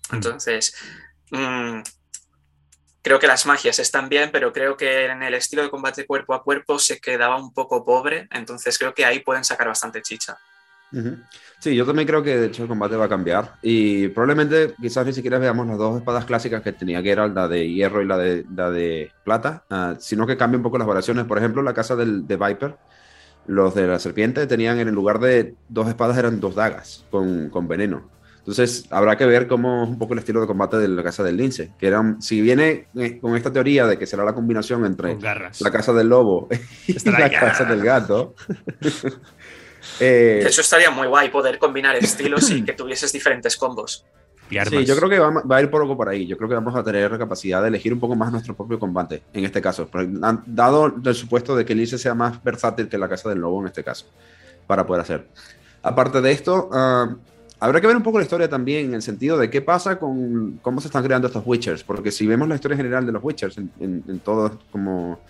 Mm. 0.09 0.15
Entonces, 0.15 0.73
Mm, 0.75 1.02
creo 3.01 3.19
que 3.19 3.27
las 3.27 3.45
magias 3.45 3.79
están 3.79 4.09
bien, 4.09 4.29
pero 4.31 4.51
creo 4.51 4.77
que 4.77 5.05
en 5.05 5.23
el 5.23 5.33
estilo 5.33 5.61
de 5.61 5.69
combate 5.69 6.05
cuerpo 6.05 6.33
a 6.33 6.43
cuerpo 6.43 6.79
se 6.79 6.99
quedaba 6.99 7.37
un 7.37 7.53
poco 7.53 7.85
pobre, 7.85 8.27
entonces 8.31 8.77
creo 8.77 8.93
que 8.93 9.05
ahí 9.05 9.19
pueden 9.19 9.43
sacar 9.43 9.67
bastante 9.67 10.01
chicha. 10.01 10.37
Sí, 11.59 11.75
yo 11.75 11.85
también 11.85 12.07
creo 12.07 12.21
que 12.21 12.37
de 12.37 12.47
hecho 12.47 12.63
el 12.63 12.69
combate 12.69 12.95
va 12.95 13.05
a 13.05 13.09
cambiar 13.09 13.55
y 13.63 14.09
probablemente 14.09 14.75
quizás 14.79 15.05
ni 15.05 15.13
siquiera 15.13 15.39
veamos 15.39 15.65
las 15.65 15.77
dos 15.77 15.97
espadas 15.97 16.25
clásicas 16.25 16.61
que 16.61 16.71
tenía 16.71 17.01
que 17.01 17.11
era 17.11 17.27
la 17.27 17.47
de 17.47 17.67
hierro 17.67 18.01
y 18.01 18.05
la 18.05 18.17
de, 18.17 18.45
la 18.55 18.69
de 18.69 19.11
plata, 19.23 19.63
ah, 19.71 19.95
sino 19.99 20.27
que 20.27 20.37
cambie 20.37 20.57
un 20.57 20.63
poco 20.63 20.77
las 20.77 20.85
variaciones. 20.85 21.25
Por 21.25 21.39
ejemplo, 21.39 21.63
la 21.63 21.73
casa 21.73 21.95
del, 21.95 22.27
de 22.27 22.37
Viper, 22.37 22.77
los 23.47 23.73
de 23.73 23.87
la 23.87 23.97
serpiente 23.99 24.45
tenían 24.45 24.79
en 24.79 24.93
lugar 24.93 25.19
de 25.19 25.55
dos 25.67 25.87
espadas 25.87 26.17
eran 26.17 26.39
dos 26.39 26.53
dagas 26.53 27.05
con, 27.09 27.49
con 27.49 27.67
veneno. 27.67 28.07
Entonces, 28.43 28.85
habrá 28.89 29.15
que 29.15 29.25
ver 29.25 29.47
cómo 29.47 29.83
es 29.83 29.89
un 29.89 29.97
poco 29.97 30.11
el 30.11 30.19
estilo 30.19 30.41
de 30.41 30.47
combate 30.47 30.77
de 30.77 30.89
la 30.89 31.01
casa 31.01 31.23
del 31.23 31.37
lince. 31.37 31.71
Que 31.79 31.87
era, 31.87 32.17
si 32.19 32.41
viene 32.41 32.87
eh, 32.93 33.17
con 33.21 33.37
esta 33.37 33.53
teoría 33.53 33.87
de 33.87 33.97
que 33.97 34.05
será 34.05 34.25
la 34.25 34.33
combinación 34.33 34.85
entre 34.85 35.17
la 35.17 35.71
casa 35.71 35.93
del 35.93 36.09
lobo 36.09 36.49
y 36.87 37.09
la 37.09 37.29
casa 37.29 37.63
del 37.63 37.81
gato. 37.81 38.35
eh, 40.01 40.41
de 40.43 40.47
hecho, 40.49 40.59
estaría 40.59 40.91
muy 40.91 41.07
guay 41.07 41.29
poder 41.29 41.57
combinar 41.57 41.95
estilos 41.95 42.51
y 42.51 42.63
que 42.63 42.73
tuvieses 42.73 43.13
diferentes 43.13 43.55
combos. 43.55 44.05
Sí, 44.49 44.85
yo 44.85 44.97
creo 44.97 45.09
que 45.09 45.19
va, 45.19 45.57
a 45.57 45.61
ir 45.61 45.69
poco 45.71 45.95
por 45.95 46.09
ahí. 46.09 46.27
Yo 46.27 46.35
creo 46.35 46.49
que 46.49 46.55
vamos 46.55 46.75
a 46.75 46.83
tener 46.83 47.09
la 47.09 47.17
capacidad 47.17 47.61
de 47.61 47.69
elegir 47.69 47.93
un 47.93 47.99
poco 48.01 48.15
más 48.15 48.29
nuestro 48.29 48.55
propio 48.55 48.77
combate 48.77 49.23
en 49.31 49.45
este 49.45 49.61
caso. 49.61 49.89
Dado 50.45 50.93
el 51.03 51.15
supuesto 51.15 51.55
de 51.55 51.63
que 51.65 51.71
el 51.71 51.79
lince 51.79 51.97
sea 51.97 52.13
más 52.13 52.43
versátil 52.43 52.89
que 52.89 52.97
la 52.97 53.07
casa 53.07 53.29
del 53.29 53.39
lobo 53.39 53.61
en 53.61 53.67
este 53.67 53.85
caso, 53.85 54.05
para 54.67 54.85
poder 54.85 55.01
hacer. 55.01 55.27
Aparte 55.81 56.21
de 56.21 56.31
esto, 56.31 56.69
uh, 56.71 57.17
Habrá 57.63 57.79
que 57.79 57.87
ver 57.87 57.95
un 57.95 58.03
poco 58.03 58.17
la 58.17 58.25
historia 58.25 58.49
también, 58.49 58.87
en 58.87 58.95
el 58.95 59.01
sentido 59.01 59.37
de 59.37 59.49
qué 59.49 59.61
pasa 59.61 59.97
con 59.97 60.59
cómo 60.61 60.81
se 60.81 60.87
están 60.87 61.01
creando 61.01 61.27
estos 61.27 61.43
Witchers, 61.45 61.85
porque 61.85 62.11
si 62.11 62.27
vemos 62.27 62.45
la 62.49 62.55
historia 62.55 62.75
general 62.75 63.05
de 63.05 63.13
los 63.13 63.23
Witchers 63.23 63.57
en, 63.57 63.71
en, 63.79 64.19
todo, 64.19 64.59
como 64.69 65.21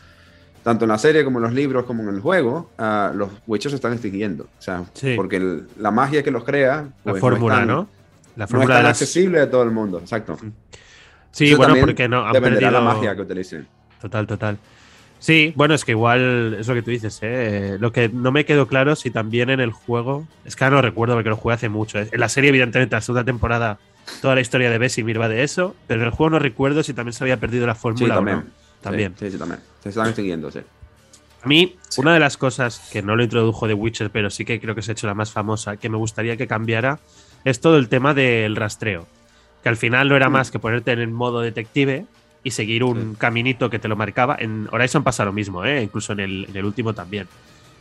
tanto 0.64 0.86
en 0.86 0.90
la 0.90 0.98
serie 0.98 1.24
como 1.24 1.38
en 1.38 1.44
los 1.44 1.54
libros 1.54 1.86
como 1.86 2.02
en 2.02 2.10
el 2.10 2.22
juego, 2.22 2.72
uh, 2.80 3.16
los 3.16 3.30
Witchers 3.46 3.74
se 3.74 3.76
están 3.76 3.94
extinguiendo. 3.94 4.46
O 4.46 4.62
sea, 4.64 4.84
porque 5.16 5.62
la 5.78 5.92
magia 5.92 6.24
que 6.24 6.32
los 6.32 6.44
crea. 6.44 6.88
la 7.04 7.12
pues, 7.12 7.22
fórmula, 7.22 7.68
¿no? 7.68 7.88
La 8.36 8.48
no 8.48 8.62
es 8.64 8.68
tan 8.68 8.86
accesible 8.88 9.40
a 9.40 9.48
todo 9.48 9.62
el 9.62 9.70
mundo, 9.70 10.00
exacto. 10.00 10.36
Sí, 11.30 11.54
bueno, 11.54 11.76
porque 11.80 12.08
no 12.08 12.26
han 12.26 12.34
perdido 12.34 12.72
la 12.72 12.82
magia 12.82 13.16
que 13.16 13.22
utilicen. 13.22 13.68
Total, 14.02 14.26
total. 14.26 14.58
Sí, 15.24 15.54
bueno, 15.56 15.74
es 15.74 15.86
que 15.86 15.94
igual 15.94 16.58
es 16.60 16.68
lo 16.68 16.74
que 16.74 16.82
tú 16.82 16.92
dices, 16.92 17.18
¿eh? 17.22 17.78
Lo 17.80 17.94
que 17.94 18.10
no 18.10 18.34
me 18.34 18.44
quedó 18.44 18.68
claro 18.68 18.94
si 18.98 19.10
también 19.10 19.50
en 19.50 19.62
el 19.62 19.72
juego. 19.72 20.28
Es 20.44 20.58
que 20.58 20.66
ahora 20.66 20.76
no 20.76 20.82
recuerdo 20.82 21.16
porque 21.16 21.30
lo 21.30 21.38
jugué 21.38 21.56
hace 21.56 21.70
mucho. 21.70 21.98
¿eh? 21.98 22.10
En 22.12 22.20
la 22.20 22.28
serie, 22.28 22.50
evidentemente, 22.50 22.94
la 22.94 23.00
segunda 23.00 23.24
temporada, 23.24 23.80
toda 24.22 24.36
la 24.36 24.42
historia 24.42 24.70
de 24.70 24.78
Bessie 24.78 25.02
va 25.14 25.30
de 25.30 25.44
eso. 25.44 25.78
Pero 25.88 26.02
en 26.02 26.08
el 26.08 26.12
juego 26.12 26.32
no 26.32 26.40
recuerdo 26.40 26.84
si 26.84 26.94
también 26.94 27.14
se 27.14 27.24
había 27.24 27.38
perdido 27.38 27.66
la 27.66 27.74
fórmula 27.74 28.16
también. 28.16 28.38
o 28.38 28.42
no. 28.42 28.48
También. 28.82 29.16
Sí, 29.18 29.32
sí, 29.32 29.38
también. 29.38 29.62
Se 29.82 29.90
están 29.90 30.14
siguiendo, 30.14 30.52
sí. 30.52 30.60
A 31.42 31.48
mí, 31.48 31.78
una 31.96 32.14
de 32.14 32.20
las 32.20 32.36
cosas 32.36 32.90
que 32.92 33.02
no 33.02 33.16
lo 33.16 33.24
introdujo 33.24 33.66
de 33.70 33.76
Witcher, 33.76 34.10
pero 34.10 34.30
sí 34.30 34.44
que 34.44 34.60
creo 34.60 34.76
que 34.76 34.82
se 34.82 34.92
ha 34.92 34.94
hecho 34.94 35.08
la 35.08 35.14
más 35.14 35.32
famosa, 35.32 35.78
que 35.78 35.88
me 35.88 35.96
gustaría 35.96 36.36
que 36.36 36.48
cambiara, 36.48 37.00
es 37.46 37.62
todo 37.62 37.78
el 37.78 37.88
tema 37.88 38.14
del 38.14 38.58
rastreo. 38.58 39.08
Que 39.64 39.70
al 39.70 39.78
final 39.78 40.10
no 40.10 40.18
era 40.18 40.28
mm. 40.28 40.34
más 40.34 40.52
que 40.52 40.60
ponerte 40.60 40.92
en 40.92 41.00
el 41.00 41.12
modo 41.12 41.40
detective 41.40 42.08
y 42.44 42.52
seguir 42.52 42.84
un 42.84 43.16
caminito 43.16 43.70
que 43.70 43.80
te 43.80 43.88
lo 43.88 43.96
marcaba. 43.96 44.36
En 44.40 44.68
Horizon 44.72 45.04
pasa 45.04 45.26
lo 45.26 45.34
mismo, 45.34 45.64
¿eh? 45.66 45.82
incluso 45.82 46.14
en 46.14 46.20
el, 46.20 46.66
último 46.66 46.94
también. 46.94 47.28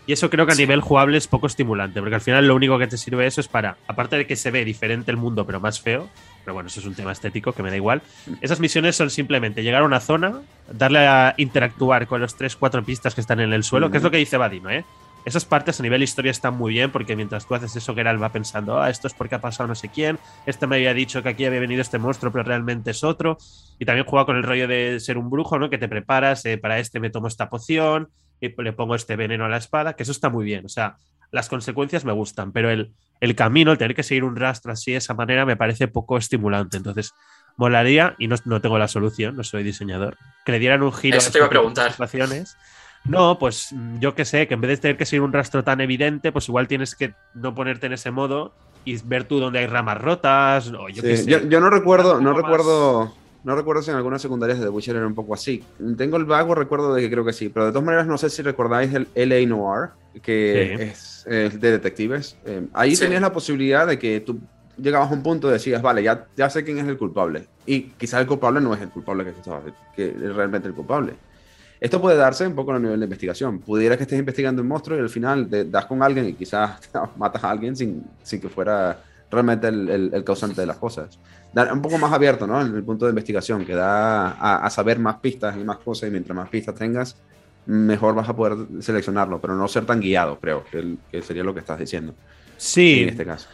Y 0.07 0.13
eso 0.13 0.31
creo 0.31 0.47
que 0.47 0.53
a 0.53 0.57
nivel 0.57 0.81
jugable 0.81 1.17
es 1.17 1.29
poco 1.29 1.47
estimulante, 1.47 2.01
porque 2.01 2.17
al 2.17 2.21
final 2.21 2.47
lo 2.47 2.57
único 2.57 2.79
que 2.79 2.89
te 2.89 2.97
sirve 2.97 3.27
eso 3.27 3.41
es 3.41 3.47
para, 3.47 3.77
aparte 3.87 4.17
de 4.17 4.27
que 4.27 4.35
se 4.35 4.51
ve 4.51 4.65
diferente 4.65 5.13
el 5.13 5.17
mundo, 5.17 5.47
pero 5.47 5.61
más 5.61 5.81
feo, 5.81 6.09
pero 6.45 6.55
bueno, 6.55 6.67
eso 6.67 6.81
es 6.81 6.87
un 6.87 6.95
tema 6.95 7.13
estético 7.13 7.53
que 7.53 7.63
me 7.63 7.71
da 7.71 7.77
igual. 7.77 8.03
Esas 8.41 8.59
misiones 8.59 8.97
son 8.97 9.11
simplemente 9.11 9.63
llegar 9.63 9.83
a 9.83 9.85
una 9.85 10.01
zona, 10.01 10.43
darle 10.73 11.07
a 11.07 11.35
interactuar 11.37 12.09
con 12.09 12.21
los 12.21 12.37
3-4 12.37 12.85
pistas 12.85 13.15
que 13.15 13.21
están 13.21 13.39
en 13.39 13.53
el 13.53 13.63
suelo, 13.63 13.93
que 13.93 13.99
es 13.99 14.03
lo 14.03 14.11
que 14.11 14.17
dice 14.17 14.37
Vadino, 14.37 14.71
¿eh? 14.71 14.85
Esas 15.25 15.45
partes 15.45 15.79
a 15.79 15.83
nivel 15.83 16.03
historia 16.03 16.31
están 16.31 16.57
muy 16.57 16.73
bien 16.73 16.91
porque 16.91 17.15
mientras 17.15 17.47
tú 17.47 17.55
haces 17.55 17.77
eso, 17.77 17.95
Geralt 17.95 18.21
va 18.21 18.33
pensando, 18.33 18.81
ah, 18.81 18.91
esto 18.91 19.07
es 19.07 19.15
porque 19.15 19.37
ha 19.37 19.41
pasado 19.41 19.69
no 19.69 19.75
sé 19.75 19.89
quién, 19.89 20.19
este 20.47 20.67
me 20.67 20.77
había 20.77 20.95
dicho 20.95 21.23
que 21.23 21.29
aquí 21.29 21.45
había 21.45 21.61
venido 21.61 21.81
este 21.81 21.99
monstruo, 21.99 22.33
pero 22.33 22.45
realmente 22.45 22.91
es 22.91 23.05
otro. 23.05 23.39
Y 23.79 23.85
también 23.85 24.07
juega 24.07 24.27
con 24.27 24.37
el 24.37 24.43
rollo 24.43 24.67
de 24.67 24.99
ser 25.01 25.19
un 25.19 25.31
brujo, 25.31 25.59
¿no? 25.59 25.71
Que 25.71 25.79
te 25.79 25.89
preparas, 25.89 26.45
eh, 26.45 26.59
para 26.59 26.79
este 26.79 27.01
me 27.01 27.11
tomo 27.11 27.29
esta 27.29 27.49
poción, 27.49 28.09
y 28.41 28.63
le 28.63 28.73
pongo 28.73 28.95
este 28.95 29.17
veneno 29.17 29.45
a 29.45 29.49
la 29.49 29.57
espada, 29.57 29.95
que 29.95 30.03
eso 30.03 30.13
está 30.13 30.29
muy 30.29 30.45
bien. 30.45 30.67
O 30.67 30.69
sea, 30.69 30.97
las 31.31 31.49
consecuencias 31.49 32.05
me 32.05 32.13
gustan, 32.13 32.53
pero 32.53 32.71
el, 32.71 32.93
el 33.21 33.37
camino, 33.37 33.73
el 33.73 33.79
tener 33.79 33.95
que 33.95 34.03
seguir 34.03 34.25
un 34.25 34.37
rastro 34.37 34.73
así 34.73 34.93
de 34.93 34.99
esa 34.99 35.15
manera, 35.15 35.47
me 35.47 35.57
parece 35.57 35.89
poco 35.89 36.19
estimulante. 36.19 36.77
Entonces, 36.77 37.13
molaría, 37.57 38.17
y 38.19 38.29
no, 38.29 38.37
no 38.45 38.61
tengo 38.61 38.79
la 38.79 38.89
solución, 38.89 39.37
no 39.37 39.45
soy 39.45 39.63
diseñador, 39.63 40.17
que 40.45 40.53
le 40.53 40.59
dieran 40.59 40.83
un 40.83 40.93
giro 40.93 41.19
eso 41.19 41.31
te 41.31 41.39
iba 41.39 41.47
a 41.47 41.51
preguntar. 41.51 41.95
No, 43.05 43.39
pues 43.39 43.73
mm, 43.73 43.99
yo 43.99 44.15
que 44.15 44.25
sé, 44.25 44.47
que 44.47 44.55
en 44.55 44.61
vez 44.61 44.71
de 44.71 44.77
tener 44.77 44.97
que 44.97 45.07
seguir 45.07 45.23
un 45.23 45.33
rastro 45.33 45.65
tan 45.65 45.81
evidente, 45.81 46.33
pues 46.33 46.49
igual 46.49 46.69
tienes 46.69 46.95
que 46.95 47.15
no 47.35 47.55
ponerte 47.55 47.87
en 47.87 47.95
ese 47.95 48.11
modo 48.11 48.53
y 48.85 48.97
ver 49.05 49.25
tú 49.25 49.41
dónde 49.41 49.61
hay 49.61 49.67
ramas 49.67 50.01
rotas. 50.01 50.69
O 50.69 50.89
yo, 50.89 51.03
yo, 51.03 51.61
no 51.61 51.71
recuerdo, 51.71 52.21
no 52.21 52.33
recuerdo, 52.33 53.13
no 53.45 53.57
recuerdo 53.57 53.83
si 53.83 53.91
en 53.91 53.97
algunas 53.97 54.23
secundarias 54.23 54.59
de 54.59 54.67
The 54.67 54.71
Witcher 54.71 54.97
era 54.97 55.07
un 55.07 55.15
poco 55.15 55.35
así. 55.35 55.65
Tengo 55.97 56.17
el 56.17 56.25
vago 56.25 56.55
recuerdo 56.55 56.95
de 56.95 57.03
que 57.03 57.11
creo 57.11 57.25
que 57.25 57.33
sí, 57.33 57.49
pero 57.49 57.67
de 57.67 57.73
todas 57.73 57.85
maneras 57.85 58.07
no 58.07 58.19
sé 58.19 58.31
si 58.31 58.43
recordáis 58.43 58.93
el 58.95 59.09
LA 59.15 59.47
Noir, 59.47 59.91
que 60.23 60.75
es, 60.75 61.25
de 61.27 61.71
detectives. 61.71 62.37
Eh, 62.45 62.67
ahí 62.73 62.97
tenías 62.97 63.23
la 63.23 63.33
posibilidad 63.33 63.87
de 63.87 63.99
que 63.99 64.21
tú 64.21 64.41
llegabas 64.77 65.11
a 65.11 65.15
un 65.15 65.23
punto 65.23 65.49
y 65.49 65.53
decías, 65.53 65.83
vale, 65.83 66.03
ya, 66.03 66.27
ya 66.37 66.49
sé 66.51 66.65
quién 66.65 66.79
es 66.79 66.87
el 66.87 66.99
culpable. 66.99 67.47
Y 67.67 67.83
quizás 67.99 68.21
el 68.21 68.27
culpable 68.27 68.61
no 68.61 68.75
es 68.75 68.81
el 68.81 68.91
culpable 68.91 69.25
que, 69.25 69.33
que 69.95 70.09
es 70.09 70.35
realmente 70.35 70.69
el 70.69 70.75
culpable. 70.75 71.15
Esto 71.83 72.01
puede 72.01 72.17
darse 72.17 72.47
un 72.47 72.55
poco 72.55 72.73
a 72.73 72.79
nivel 72.79 73.01
de 73.01 73.07
investigación. 73.07 73.59
Pudiera 73.59 73.97
que 73.97 74.05
estés 74.05 74.17
investigando 74.17 74.63
un 74.63 74.69
monstruo 74.69 74.97
y 74.97 75.01
al 75.01 75.11
final 75.11 75.49
te 75.49 75.65
das 75.65 75.87
con 75.87 76.01
alguien 76.01 76.29
y 76.29 76.35
quizás 76.35 76.79
matas 77.17 77.43
a 77.43 77.51
alguien 77.51 77.75
sin, 77.75 78.05
sin 78.23 78.41
que 78.41 78.49
fuera 78.49 79.03
realmente 79.29 79.67
el, 79.67 80.11
el, 80.15 80.23
causante 80.23 80.61
de 80.61 80.69
las 80.69 80.77
cosas. 80.77 81.19
Dar 81.53 81.73
un 81.73 81.83
poco 81.83 81.99
más 81.99 82.13
abierto, 82.13 82.47
¿no? 82.47 82.61
En 82.61 82.73
el 82.73 82.85
punto 82.85 83.07
de 83.07 83.11
investigación, 83.11 83.65
que 83.65 83.75
da 83.75 84.31
a, 84.31 84.71
saber 84.71 85.01
más 85.01 85.17
pistas 85.17 85.57
y 85.57 85.65
más 85.65 85.79
cosas, 85.79 86.09
y 86.09 86.13
mientras 86.13 86.37
más 86.37 86.49
pistas 86.49 86.77
tengas, 86.77 87.17
mejor 87.67 88.15
vas 88.15 88.29
a 88.29 88.37
poder 88.37 88.59
seleccionarlo, 88.81 89.41
pero 89.41 89.57
no 89.57 89.67
ser 89.67 89.85
tan 89.85 89.99
guiado, 89.99 90.39
creo, 90.39 90.65
que, 90.71 90.99
que 91.11 91.21
sería 91.21 91.43
lo 91.43 91.53
que 91.53 91.61
estás 91.61 91.81
diciendo. 91.81 92.15
Sí, 92.63 93.03
en 93.03 93.09
este 93.09 93.25
caso. 93.25 93.49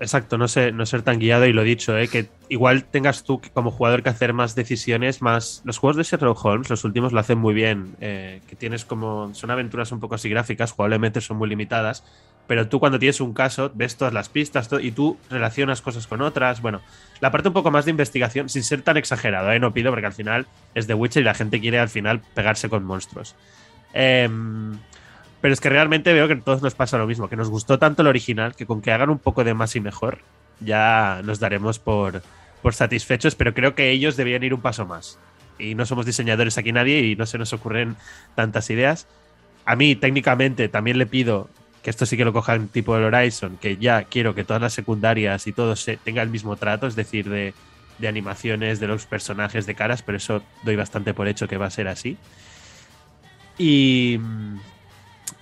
exacto, 0.00 0.36
no, 0.36 0.48
sé, 0.48 0.72
no 0.72 0.84
ser 0.84 1.02
tan 1.02 1.20
guiado 1.20 1.46
y 1.46 1.52
lo 1.52 1.62
dicho, 1.62 1.96
¿eh? 1.96 2.08
que 2.08 2.28
igual 2.48 2.82
tengas 2.82 3.22
tú 3.22 3.40
como 3.54 3.70
jugador 3.70 4.02
que 4.02 4.08
hacer 4.08 4.32
más 4.32 4.56
decisiones, 4.56 5.22
más... 5.22 5.62
Los 5.64 5.78
juegos 5.78 5.96
de 5.96 6.02
Sherlock 6.02 6.44
Holmes, 6.44 6.68
los 6.68 6.82
últimos 6.82 7.12
lo 7.12 7.20
hacen 7.20 7.38
muy 7.38 7.54
bien, 7.54 7.94
eh, 8.00 8.40
que 8.48 8.56
tienes 8.56 8.84
como... 8.84 9.32
Son 9.32 9.52
aventuras 9.52 9.92
un 9.92 10.00
poco 10.00 10.16
así 10.16 10.28
gráficas, 10.28 10.72
jugablemente 10.72 11.20
son 11.20 11.36
muy 11.36 11.48
limitadas, 11.48 12.02
pero 12.48 12.68
tú 12.68 12.80
cuando 12.80 12.98
tienes 12.98 13.20
un 13.20 13.32
caso 13.32 13.70
ves 13.76 13.96
todas 13.96 14.12
las 14.12 14.28
pistas 14.28 14.68
y 14.82 14.90
tú 14.90 15.16
relacionas 15.30 15.80
cosas 15.80 16.08
con 16.08 16.20
otras. 16.20 16.60
Bueno, 16.60 16.80
la 17.20 17.30
parte 17.30 17.46
un 17.46 17.54
poco 17.54 17.70
más 17.70 17.84
de 17.84 17.92
investigación, 17.92 18.48
sin 18.48 18.64
ser 18.64 18.82
tan 18.82 18.96
exagerado, 18.96 19.52
¿eh? 19.52 19.60
no 19.60 19.72
pido, 19.72 19.92
porque 19.92 20.06
al 20.06 20.12
final 20.12 20.48
es 20.74 20.88
de 20.88 20.94
Witcher 20.94 21.22
y 21.22 21.24
la 21.24 21.34
gente 21.34 21.60
quiere 21.60 21.78
al 21.78 21.90
final 21.90 22.22
pegarse 22.34 22.68
con 22.68 22.82
monstruos. 22.82 23.36
Eh, 23.94 24.28
pero 25.40 25.54
es 25.54 25.60
que 25.60 25.68
realmente 25.68 26.12
veo 26.12 26.26
que 26.26 26.34
a 26.34 26.40
todos 26.40 26.62
nos 26.62 26.74
pasa 26.74 26.98
lo 26.98 27.06
mismo, 27.06 27.28
que 27.28 27.36
nos 27.36 27.48
gustó 27.48 27.78
tanto 27.78 28.02
el 28.02 28.08
original 28.08 28.54
que 28.56 28.66
con 28.66 28.82
que 28.82 28.92
hagan 28.92 29.10
un 29.10 29.18
poco 29.18 29.44
de 29.44 29.54
más 29.54 29.76
y 29.76 29.80
mejor, 29.80 30.18
ya 30.60 31.20
nos 31.24 31.38
daremos 31.38 31.78
por, 31.78 32.22
por 32.62 32.74
satisfechos, 32.74 33.34
pero 33.34 33.54
creo 33.54 33.74
que 33.74 33.90
ellos 33.90 34.16
debían 34.16 34.42
ir 34.42 34.54
un 34.54 34.60
paso 34.60 34.86
más. 34.86 35.18
Y 35.58 35.74
no 35.74 35.86
somos 35.86 36.06
diseñadores 36.06 36.58
aquí 36.58 36.72
nadie 36.72 37.00
y 37.00 37.16
no 37.16 37.26
se 37.26 37.38
nos 37.38 37.52
ocurren 37.52 37.96
tantas 38.34 38.70
ideas. 38.70 39.06
A 39.64 39.76
mí 39.76 39.96
técnicamente 39.96 40.68
también 40.68 40.98
le 40.98 41.06
pido 41.06 41.48
que 41.82 41.90
esto 41.90 42.06
sí 42.06 42.16
que 42.16 42.24
lo 42.24 42.32
cojan 42.32 42.68
tipo 42.68 42.96
el 42.96 43.04
Horizon, 43.04 43.56
que 43.58 43.76
ya 43.76 44.04
quiero 44.04 44.34
que 44.34 44.44
todas 44.44 44.62
las 44.62 44.72
secundarias 44.72 45.46
y 45.46 45.52
todo 45.52 45.76
se 45.76 45.96
tenga 45.96 46.22
el 46.22 46.30
mismo 46.30 46.56
trato, 46.56 46.86
es 46.86 46.96
decir, 46.96 47.28
de, 47.28 47.54
de 47.98 48.08
animaciones, 48.08 48.80
de 48.80 48.88
los 48.88 49.06
personajes, 49.06 49.66
de 49.66 49.74
caras, 49.74 50.02
pero 50.02 50.18
eso 50.18 50.42
doy 50.64 50.76
bastante 50.76 51.14
por 51.14 51.28
hecho 51.28 51.48
que 51.48 51.56
va 51.56 51.66
a 51.66 51.70
ser 51.70 51.88
así. 51.88 52.16
Y, 53.58 54.18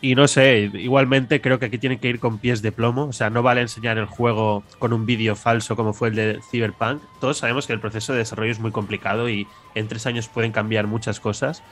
y 0.01 0.15
no 0.15 0.29
sé, 0.29 0.71
igualmente 0.75 1.41
creo 1.41 1.59
que 1.59 1.67
aquí 1.67 1.79
tienen 1.79 1.99
que 1.99 2.09
ir 2.09 2.21
con 2.21 2.39
pies 2.39 2.61
de 2.61 2.71
plomo. 2.71 3.05
O 3.07 3.13
sea, 3.13 3.31
no 3.31 3.43
vale 3.43 3.63
enseñar 3.63 3.97
el 3.97 4.05
juego 4.07 4.63
con 4.79 4.93
un 4.93 5.07
vídeo 5.07 5.37
falso 5.37 5.75
como 5.75 5.95
fue 5.95 6.09
el 6.09 6.15
de 6.15 6.41
Cyberpunk. 6.51 7.03
Todos 7.21 7.39
sabemos 7.39 7.67
que 7.67 7.73
el 7.73 7.81
proceso 7.81 8.13
de 8.13 8.19
desarrollo 8.19 8.53
es 8.53 8.61
muy 8.61 8.73
complicado 8.73 9.29
y 9.29 9.47
en 9.75 9.89
tres 9.89 10.07
años 10.07 10.29
pueden 10.29 10.53
cambiar 10.53 10.87
muchas 10.87 11.19
cosas. 11.19 11.63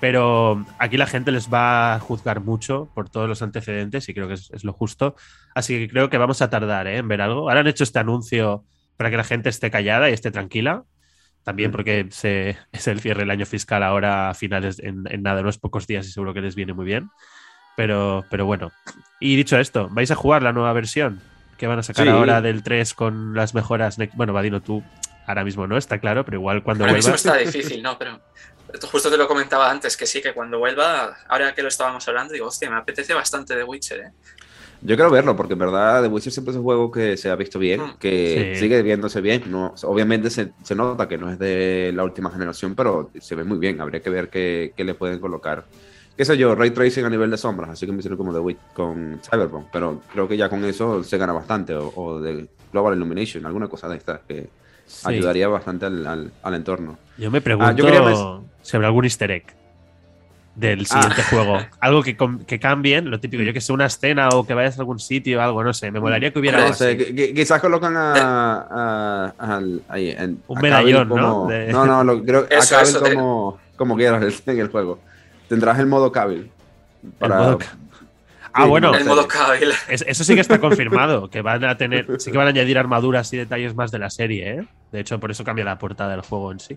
Pero 0.00 0.64
aquí 0.78 0.96
la 0.96 1.06
gente 1.06 1.32
les 1.32 1.52
va 1.52 1.94
a 1.94 2.00
juzgar 2.00 2.40
mucho 2.40 2.90
por 2.94 3.08
todos 3.08 3.28
los 3.28 3.42
antecedentes 3.42 4.08
y 4.08 4.14
creo 4.14 4.28
que 4.28 4.34
es, 4.34 4.64
lo 4.64 4.72
justo. 4.72 5.16
Así 5.54 5.78
que 5.78 5.88
creo 5.88 6.08
que 6.10 6.18
vamos 6.18 6.40
a 6.42 6.50
tardar 6.50 6.86
¿eh? 6.86 6.98
en 6.98 7.08
ver 7.08 7.20
algo. 7.20 7.48
Ahora 7.48 7.60
han 7.60 7.66
hecho 7.66 7.84
este 7.84 7.98
anuncio 7.98 8.64
para 8.96 9.10
que 9.10 9.16
la 9.16 9.24
gente 9.24 9.48
esté 9.48 9.70
callada 9.70 10.08
y 10.08 10.12
esté 10.12 10.30
tranquila. 10.30 10.84
También 11.42 11.70
mm. 11.70 11.72
porque 11.72 12.06
se, 12.10 12.56
es 12.72 12.86
el 12.86 13.00
cierre 13.00 13.20
del 13.20 13.30
año 13.30 13.46
fiscal 13.46 13.82
ahora 13.82 14.30
a 14.30 14.34
finales, 14.34 14.78
en, 14.78 15.04
en 15.08 15.22
nada, 15.22 15.40
unos 15.40 15.58
pocos 15.58 15.86
días 15.86 16.06
y 16.06 16.12
seguro 16.12 16.34
que 16.34 16.40
les 16.40 16.54
viene 16.54 16.72
muy 16.72 16.84
bien. 16.84 17.10
Pero, 17.76 18.24
pero 18.30 18.46
bueno. 18.46 18.72
Y 19.20 19.36
dicho 19.36 19.58
esto, 19.58 19.88
¿vais 19.90 20.10
a 20.10 20.14
jugar 20.14 20.42
la 20.42 20.52
nueva 20.52 20.72
versión? 20.72 21.20
Que 21.56 21.66
van 21.66 21.78
a 21.78 21.82
sacar 21.82 22.08
ahora 22.08 22.40
del 22.40 22.62
3 22.62 22.94
con 22.94 23.34
las 23.34 23.54
mejoras. 23.54 23.96
Bueno, 24.14 24.32
Vadino, 24.32 24.60
tú 24.60 24.82
ahora 25.26 25.44
mismo 25.44 25.66
no, 25.66 25.76
está 25.76 25.98
claro, 25.98 26.24
pero 26.24 26.38
igual 26.38 26.62
cuando 26.62 26.84
ahora 26.84 26.94
vuelva. 26.94 27.12
Mismo 27.12 27.14
está 27.14 27.36
difícil, 27.36 27.82
¿no? 27.82 27.98
Pero 27.98 28.20
justo 28.90 29.10
te 29.10 29.16
lo 29.16 29.28
comentaba 29.28 29.70
antes, 29.70 29.96
que 29.96 30.06
sí, 30.06 30.20
que 30.20 30.32
cuando 30.32 30.58
vuelva, 30.58 31.16
ahora 31.28 31.54
que 31.54 31.62
lo 31.62 31.68
estábamos 31.68 32.06
hablando, 32.08 32.32
digo, 32.32 32.46
hostia, 32.46 32.70
me 32.70 32.76
apetece 32.76 33.14
bastante 33.14 33.54
de 33.54 33.64
Witcher, 33.64 34.00
¿eh? 34.00 34.12
Yo 34.84 34.96
quiero 34.96 35.12
verlo, 35.12 35.36
porque 35.36 35.52
en 35.52 35.60
verdad 35.60 36.02
The 36.02 36.08
Witcher 36.08 36.32
siempre 36.32 36.50
es 36.50 36.56
un 36.56 36.64
juego 36.64 36.90
que 36.90 37.16
se 37.16 37.30
ha 37.30 37.36
visto 37.36 37.60
bien, 37.60 37.80
mm. 37.80 37.98
que 37.98 38.56
sigue 38.58 38.82
viéndose 38.82 39.20
bien. 39.20 39.44
No, 39.46 39.74
obviamente 39.84 40.28
se, 40.28 40.52
se, 40.64 40.74
nota 40.74 41.06
que 41.06 41.18
no 41.18 41.30
es 41.30 41.38
de 41.38 41.92
la 41.94 42.02
última 42.02 42.32
generación, 42.32 42.74
pero 42.74 43.12
se 43.20 43.36
ve 43.36 43.44
muy 43.44 43.58
bien. 43.58 43.80
Habría 43.80 44.02
que 44.02 44.10
ver 44.10 44.28
qué, 44.28 44.72
qué 44.76 44.82
le 44.82 44.94
pueden 44.94 45.20
colocar 45.20 45.66
qué 46.16 46.24
sé 46.24 46.36
yo, 46.36 46.54
ray 46.54 46.70
tracing 46.70 47.04
a 47.04 47.10
nivel 47.10 47.30
de 47.30 47.36
sombras, 47.36 47.70
así 47.70 47.86
que 47.86 47.92
me 47.92 47.98
hicieron 47.98 48.18
como 48.18 48.32
de 48.32 48.40
Witch 48.40 48.58
con 48.74 49.20
Cyberpunk, 49.22 49.66
pero 49.72 50.00
creo 50.12 50.28
que 50.28 50.36
ya 50.36 50.48
con 50.48 50.64
eso 50.64 51.02
se 51.02 51.18
gana 51.18 51.32
bastante, 51.32 51.74
o, 51.74 52.20
de 52.20 52.48
Global 52.72 52.96
Illumination, 52.96 53.46
alguna 53.46 53.68
cosa 53.68 53.88
de 53.88 53.96
estas 53.96 54.20
que 54.26 54.48
ayudaría 55.04 55.48
bastante 55.48 55.86
al, 55.86 56.32
al, 56.42 56.54
entorno. 56.54 56.98
Yo 57.16 57.30
me 57.30 57.38
ah, 57.38 57.40
pregunto 57.40 58.44
si 58.62 58.76
habrá 58.76 58.88
algún 58.88 59.04
easter 59.04 59.30
egg 59.30 59.44
del 60.54 60.84
siguiente 60.84 61.22
ah. 61.22 61.26
juego. 61.30 61.58
Algo 61.80 62.02
que, 62.02 62.14
que, 62.46 62.60
cambien, 62.60 63.10
lo 63.10 63.18
típico, 63.18 63.42
yo 63.42 63.54
que 63.54 63.62
sé, 63.62 63.72
una 63.72 63.86
escena 63.86 64.28
o 64.30 64.46
que 64.46 64.52
vayas 64.52 64.76
a 64.76 64.82
algún 64.82 64.98
sitio 64.98 65.38
o 65.38 65.40
algo, 65.40 65.64
no 65.64 65.72
sé, 65.72 65.90
me 65.90 65.98
molaría 65.98 66.30
que 66.30 66.38
hubiera 66.38 66.68
no 66.68 66.74
sé, 66.74 67.32
quizás 67.34 67.58
colocan 67.60 67.94
a, 67.96 69.32
ahí, 69.88 70.14
un 70.46 70.60
medallón, 70.60 71.08
¿no? 71.08 71.48
No, 71.48 71.86
no, 71.86 72.04
lo, 72.04 72.22
creo 72.22 72.46
que 72.46 72.58
como, 73.14 73.58
como 73.76 73.96
quieras 73.96 74.42
en 74.46 74.58
el 74.58 74.68
juego 74.68 74.98
tendrás 75.52 75.78
el 75.78 75.86
modo 75.86 76.10
Cabil. 76.10 76.50
Para... 77.18 77.58
Ah, 78.54 78.66
bueno. 78.66 78.94
El 78.94 79.06
modo 79.06 79.26
Cabil. 79.26 79.72
Eso 79.88 80.24
sí 80.24 80.34
que 80.34 80.42
está 80.42 80.58
confirmado, 80.60 81.30
que 81.30 81.40
van 81.40 81.64
a 81.64 81.78
tener, 81.78 82.06
sí 82.20 82.30
que 82.30 82.36
van 82.36 82.48
a 82.48 82.50
añadir 82.50 82.76
armaduras 82.76 83.32
y 83.32 83.38
detalles 83.38 83.74
más 83.74 83.90
de 83.90 83.98
la 83.98 84.10
serie, 84.10 84.50
¿eh? 84.50 84.68
De 84.90 85.00
hecho, 85.00 85.18
por 85.18 85.30
eso 85.30 85.42
cambia 85.42 85.64
la 85.64 85.78
portada 85.78 86.10
del 86.10 86.20
juego 86.20 86.52
en 86.52 86.60
sí. 86.60 86.76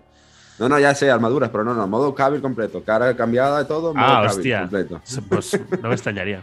No, 0.58 0.70
no, 0.70 0.78
ya 0.78 0.94
sé, 0.94 1.10
armaduras, 1.10 1.50
pero 1.50 1.64
no, 1.64 1.74
no, 1.74 1.86
modo 1.86 2.14
Cabil 2.14 2.40
completo, 2.40 2.82
cara 2.82 3.14
cambiada 3.14 3.58
de 3.58 3.66
todo, 3.66 3.92
modo 3.92 4.06
ah, 4.06 4.22
hostia. 4.22 4.60
completo. 4.60 5.02
Pues 5.28 5.60
no 5.82 5.88
me 5.90 5.94
extrañaría. 5.94 6.42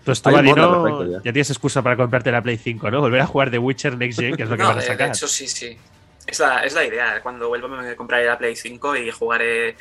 Entonces 0.00 0.22
tú, 0.22 1.12
ya. 1.12 1.22
tienes 1.22 1.48
excusa 1.48 1.80
para 1.80 1.96
comprarte 1.96 2.30
la 2.30 2.42
Play 2.42 2.58
5, 2.58 2.90
¿no? 2.90 3.00
Volver 3.00 3.22
a 3.22 3.26
jugar 3.26 3.50
The 3.50 3.58
Witcher 3.58 3.96
Next 3.96 4.20
Gen, 4.20 4.36
que 4.36 4.42
es 4.42 4.50
lo 4.50 4.58
que 4.58 4.64
van 4.64 4.78
a 4.78 4.82
sacar. 4.82 5.08
De 5.08 5.14
hecho, 5.14 5.28
sí, 5.28 5.48
sí. 5.48 5.78
Es 6.26 6.40
la, 6.40 6.60
es 6.60 6.74
la 6.74 6.84
idea. 6.84 7.22
Cuando 7.22 7.48
vuelva 7.48 7.68
me 7.68 7.96
compraré 7.96 8.26
la 8.26 8.36
Play 8.36 8.54
5 8.54 8.96
y 8.96 9.10
jugaré 9.10 9.76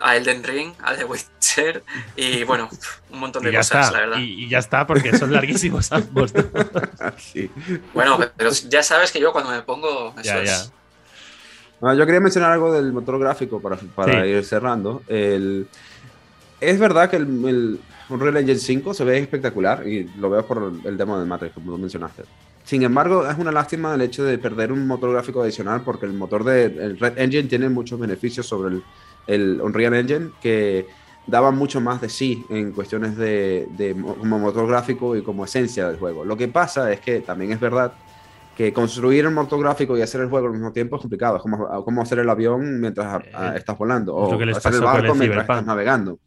a 0.00 0.16
Elden 0.16 0.44
Ring, 0.44 0.72
a 0.82 0.94
The 0.94 1.04
Witcher 1.04 1.82
y 2.16 2.44
bueno, 2.44 2.68
un 3.10 3.20
montón 3.20 3.42
de 3.42 3.54
cosas, 3.54 3.92
la 3.92 4.00
verdad. 4.00 4.18
Y, 4.18 4.48
ya 4.48 4.58
está, 4.58 4.86
porque 4.86 5.16
son 5.16 5.32
larguísimos 5.32 5.90
ambos. 5.92 6.32
sí. 7.18 7.50
Bueno, 7.94 8.18
pero 8.36 8.50
ya 8.68 8.82
sabes 8.82 9.12
que 9.12 9.20
yo 9.20 9.32
cuando 9.32 9.50
me 9.50 9.62
pongo. 9.62 10.14
Eso 10.20 10.38
es... 10.38 10.72
yo 11.80 12.06
quería 12.06 12.20
mencionar 12.20 12.52
algo 12.52 12.72
del 12.72 12.92
motor 12.92 13.18
gráfico 13.18 13.60
para, 13.60 13.76
para 13.76 14.26
ir 14.26 14.44
cerrando. 14.44 15.02
El, 15.08 15.68
es 16.60 16.78
verdad 16.78 17.10
que 17.10 17.16
el, 17.16 17.80
Unreal 18.08 18.38
Engine 18.38 18.58
5 18.58 18.94
se 18.94 19.04
ve 19.04 19.18
espectacular 19.18 19.86
y 19.86 20.04
lo 20.18 20.30
veo 20.30 20.46
por 20.46 20.72
el 20.84 20.96
demo 20.96 21.18
de 21.18 21.26
Matrix, 21.26 21.54
como 21.54 21.72
tú 21.72 21.78
mencionaste. 21.78 22.24
Sin 22.64 22.82
embargo, 22.82 23.28
es 23.28 23.38
una 23.38 23.52
lástima 23.52 23.94
el 23.94 24.00
hecho 24.02 24.24
de 24.24 24.38
perder 24.38 24.72
un 24.72 24.86
motor 24.86 25.12
gráfico 25.12 25.42
adicional 25.42 25.82
porque 25.84 26.06
el 26.06 26.12
motor 26.12 26.44
de 26.44 26.96
Red 26.98 27.18
Engine 27.18 27.48
tiene 27.48 27.68
muchos 27.68 27.98
beneficios 27.98 28.46
sobre 28.46 28.76
el, 28.76 28.82
el 29.28 29.60
Unreal 29.62 29.94
Engine 29.94 30.30
que 30.40 30.86
daba 31.28 31.50
mucho 31.50 31.80
más 31.80 32.00
de 32.00 32.08
sí 32.08 32.44
en 32.48 32.72
cuestiones 32.72 33.16
de, 33.16 33.94
como 34.18 34.38
motor 34.38 34.66
gráfico 34.66 35.14
y 35.14 35.22
como 35.22 35.44
esencia 35.44 35.86
del 35.86 35.98
juego. 35.98 36.24
Lo 36.24 36.36
que 36.36 36.48
pasa 36.48 36.90
es 36.90 37.00
que 37.00 37.20
también 37.20 37.52
es 37.52 37.60
verdad 37.60 37.92
que 38.56 38.72
construir 38.72 39.26
un 39.26 39.34
motor 39.34 39.60
gráfico 39.60 39.96
y 39.96 40.02
hacer 40.02 40.22
el 40.22 40.28
juego 40.28 40.48
al 40.48 40.54
mismo 40.54 40.72
tiempo 40.72 40.96
es 40.96 41.02
complicado. 41.02 41.36
Es 41.36 41.42
como, 41.42 41.84
como 41.84 42.02
hacer 42.02 42.18
el 42.18 42.28
avión 42.28 42.80
mientras 42.80 43.22
eh, 43.22 43.52
estás 43.56 43.78
volando 43.78 44.16
o 44.16 44.34
hacer 44.56 44.74
el 44.74 44.80
barco 44.80 45.14
mientras 45.14 45.42
estás 45.42 45.64
navegando. 45.64 46.18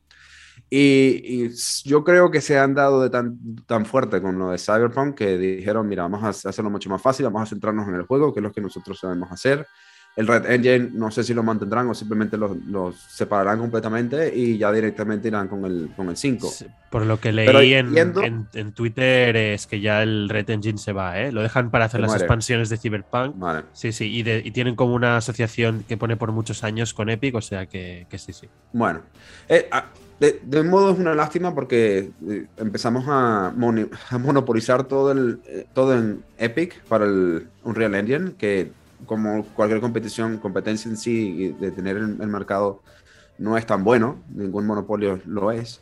Y, 0.70 1.50
yo 1.84 2.04
creo 2.06 2.32
que 2.32 2.40
se 2.40 2.58
han 2.58 2.74
dado 2.74 3.02
de 3.02 3.10
tan, 3.10 3.38
tan 3.66 3.86
fuerte 3.86 4.22
con 4.22 4.40
lo 4.40 4.52
de 4.52 4.58
Cyberpunk 4.58 5.16
que 5.16 5.38
dijeron, 5.38 5.86
mira, 5.88 6.04
vamos 6.04 6.24
a 6.24 6.50
hacerlo 6.50 6.70
mucho 6.70 6.90
más 6.90 7.02
fácil, 7.02 7.26
vamos 7.26 7.42
a 7.42 7.46
centrarnos 7.48 7.88
en 7.90 7.96
el 7.96 8.04
juego, 8.04 8.34
que 8.34 8.40
es 8.40 8.44
lo 8.44 8.54
que 8.54 8.62
nosotros 8.62 8.98
sabemos 8.98 9.30
hacer. 9.32 9.68
El 10.16 10.28
Red 10.28 10.52
Engine 10.52 10.90
no 10.94 11.10
sé 11.10 11.24
si 11.24 11.34
lo 11.34 11.42
mantendrán 11.42 11.88
o 11.90 11.94
simplemente 11.94 12.38
los, 12.38 12.98
separarán 12.98 13.60
completamente 13.60 14.34
y 14.36 14.58
ya 14.58 14.72
directamente 14.72 15.30
irán 15.30 15.48
con 15.48 15.64
el, 15.64 15.90
con 15.96 16.10
el 16.10 16.18
5. 16.18 16.52
por 16.90 17.06
lo 17.06 17.20
que 17.20 17.32
leí 17.32 17.74
en, 17.74 17.96
en, 18.54 18.72
Twitter 18.74 19.36
es 19.36 19.68
que 19.68 19.80
ya 19.80 20.04
el 20.04 20.28
Red 20.28 20.50
Engine 20.50 20.78
se 20.78 20.92
va, 20.92 21.18
¿eh? 21.20 21.32
Lo 21.32 21.42
dejan 21.42 21.72
para 21.72 21.86
hacer 21.86 22.02
las 22.02 22.16
expansiones 22.16 22.70
de 22.70 22.78
Cyberpunk. 22.78 23.36
Sí, 23.72 23.94
sí, 23.94 24.12
y, 24.14 24.52
tienen 24.52 24.76
como 24.76 24.96
una 24.96 25.18
asociación 25.18 25.86
que 25.88 25.96
pone 25.96 26.18
por 26.18 26.34
muchos 26.34 26.64
años 26.66 26.94
con 26.94 27.10
Epic, 27.10 27.36
o 27.36 27.42
sea 27.42 27.68
que, 27.68 28.06
sí, 28.18 28.34
sí. 28.34 28.50
Bueno, 28.74 29.02
eh, 29.48 29.70
ah, 29.72 29.86
de, 30.20 30.40
de, 30.44 30.62
modo 30.62 30.92
es 30.92 31.00
una 31.00 31.16
lástima 31.16 31.56
porque 31.56 32.12
eh, 32.30 32.46
empezamos 32.58 33.06
a, 33.08 33.54
monopolizar 33.56 34.84
todo, 34.84 35.12
el, 35.12 35.40
eh, 35.48 35.66
todo 35.74 35.98
en 35.98 36.24
Epic 36.38 36.84
para 36.84 37.06
el 37.06 37.48
Unreal 37.64 37.96
Engine, 37.96 38.34
que 38.38 38.72
como 39.06 39.46
cualquier 39.46 39.82
competición, 39.82 40.38
competencia 40.38 40.90
en 40.90 40.98
sí 40.98 41.56
de 41.60 41.72
tener 41.72 41.98
el, 41.98 42.28
mercado 42.28 42.82
no 43.38 43.58
es 43.58 43.66
tan 43.66 43.84
bueno, 43.84 44.22
ningún 44.30 44.66
monopolio 44.66 45.20
lo 45.26 45.52
es. 45.52 45.82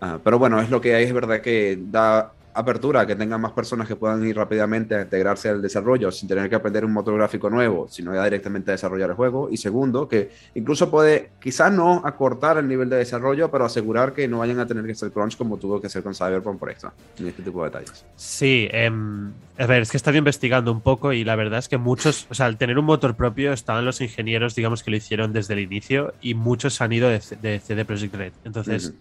Ah, 0.00 0.18
pero 0.22 0.38
bueno, 0.38 0.60
es 0.60 0.70
lo 0.70 0.80
que 0.80 0.94
hay, 0.94 1.04
es 1.04 1.12
verdad 1.12 1.40
que 1.40 1.78
da 1.90 2.32
apertura, 2.56 3.06
que 3.06 3.14
tengan 3.14 3.40
más 3.40 3.52
personas 3.52 3.86
que 3.86 3.96
puedan 3.96 4.24
ir 4.26 4.36
rápidamente 4.36 4.94
a 4.94 5.02
integrarse 5.02 5.50
al 5.50 5.60
desarrollo 5.60 6.10
sin 6.10 6.28
tener 6.28 6.48
que 6.48 6.56
aprender 6.56 6.84
un 6.84 6.92
motor 6.92 7.14
gráfico 7.14 7.50
nuevo, 7.50 7.86
sino 7.88 8.14
ya 8.14 8.24
directamente 8.24 8.70
a 8.70 8.72
desarrollar 8.72 9.10
el 9.10 9.16
juego. 9.16 9.48
Y 9.50 9.56
segundo, 9.58 10.08
que 10.08 10.30
incluso 10.54 10.90
puede 10.90 11.30
quizás 11.40 11.70
no 11.72 12.02
acortar 12.04 12.58
el 12.58 12.66
nivel 12.66 12.88
de 12.88 12.96
desarrollo, 12.96 13.50
pero 13.50 13.64
asegurar 13.64 14.12
que 14.12 14.26
no 14.26 14.38
vayan 14.38 14.58
a 14.58 14.66
tener 14.66 14.84
que 14.84 14.92
hacer 14.92 15.10
crunch 15.10 15.36
como 15.36 15.58
tuvo 15.58 15.80
que 15.80 15.88
hacer 15.88 16.02
con 16.02 16.14
Cyberpunk 16.14 16.58
por 16.58 16.70
extra, 16.70 16.92
en 17.18 17.28
este 17.28 17.42
tipo 17.42 17.62
de 17.62 17.70
detalles. 17.70 18.04
Sí, 18.16 18.68
em, 18.72 19.32
a 19.58 19.66
ver, 19.66 19.82
es 19.82 19.90
que 19.90 19.96
estaba 19.96 20.16
investigando 20.16 20.72
un 20.72 20.80
poco 20.80 21.12
y 21.12 21.24
la 21.24 21.36
verdad 21.36 21.58
es 21.58 21.68
que 21.68 21.76
muchos, 21.76 22.26
o 22.30 22.34
sea, 22.34 22.46
al 22.46 22.56
tener 22.56 22.78
un 22.78 22.86
motor 22.86 23.16
propio 23.16 23.52
estaban 23.52 23.84
los 23.84 24.00
ingenieros, 24.00 24.54
digamos, 24.54 24.82
que 24.82 24.90
lo 24.90 24.96
hicieron 24.96 25.32
desde 25.32 25.54
el 25.54 25.60
inicio 25.60 26.14
y 26.20 26.34
muchos 26.34 26.80
han 26.80 26.92
ido 26.92 27.08
de, 27.08 27.20
CD 27.20 27.84
Projekt 27.84 28.14
Red. 28.14 28.32
Entonces... 28.44 28.94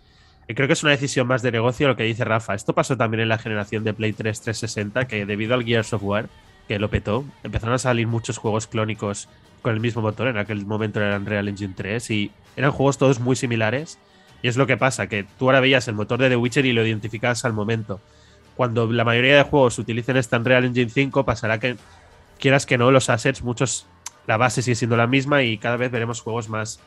Creo 0.47 0.67
que 0.67 0.73
es 0.73 0.83
una 0.83 0.91
decisión 0.91 1.27
más 1.27 1.41
de 1.41 1.51
negocio 1.51 1.87
lo 1.87 1.95
que 1.95 2.03
dice 2.03 2.23
Rafa. 2.23 2.53
Esto 2.53 2.73
pasó 2.73 2.95
también 2.95 3.21
en 3.21 3.29
la 3.29 3.39
generación 3.39 3.83
de 3.83 3.93
Play 3.93 4.13
3 4.13 4.41
360, 4.41 5.07
que 5.07 5.25
debido 5.25 5.55
al 5.55 5.63
Gears 5.63 5.93
of 5.93 6.03
War, 6.03 6.29
que 6.67 6.77
lo 6.77 6.89
petó, 6.89 7.25
empezaron 7.43 7.75
a 7.75 7.79
salir 7.79 8.07
muchos 8.07 8.37
juegos 8.37 8.67
clónicos 8.67 9.27
con 9.63 9.73
el 9.73 9.79
mismo 9.79 10.03
motor. 10.03 10.27
En 10.27 10.37
aquel 10.37 10.65
momento 10.65 11.01
eran 11.01 11.25
Real 11.25 11.47
Engine 11.47 11.73
3 11.75 12.11
y 12.11 12.31
eran 12.55 12.71
juegos 12.71 12.99
todos 12.99 13.19
muy 13.19 13.35
similares. 13.35 13.97
Y 14.43 14.47
es 14.47 14.57
lo 14.57 14.67
que 14.67 14.77
pasa, 14.77 15.07
que 15.07 15.25
tú 15.39 15.45
ahora 15.45 15.59
veías 15.59 15.87
el 15.87 15.95
motor 15.95 16.19
de 16.19 16.29
The 16.29 16.35
Witcher 16.35 16.65
y 16.67 16.73
lo 16.73 16.85
identificabas 16.85 17.43
al 17.45 17.53
momento. 17.53 17.99
Cuando 18.55 18.85
la 18.91 19.03
mayoría 19.03 19.37
de 19.37 19.43
juegos 19.43 19.79
utilicen 19.79 20.17
esta 20.17 20.37
Real 20.37 20.65
Engine 20.65 20.89
5, 20.89 21.25
pasará 21.25 21.59
que, 21.59 21.77
quieras 22.39 22.67
que 22.67 22.77
no, 22.77 22.91
los 22.91 23.09
assets, 23.09 23.41
muchos, 23.41 23.87
la 24.27 24.37
base 24.37 24.61
sigue 24.61 24.75
siendo 24.75 24.95
la 24.97 25.07
misma 25.07 25.41
y 25.41 25.57
cada 25.57 25.77
vez 25.77 25.91
veremos 25.91 26.21
juegos 26.21 26.47
más, 26.47 26.79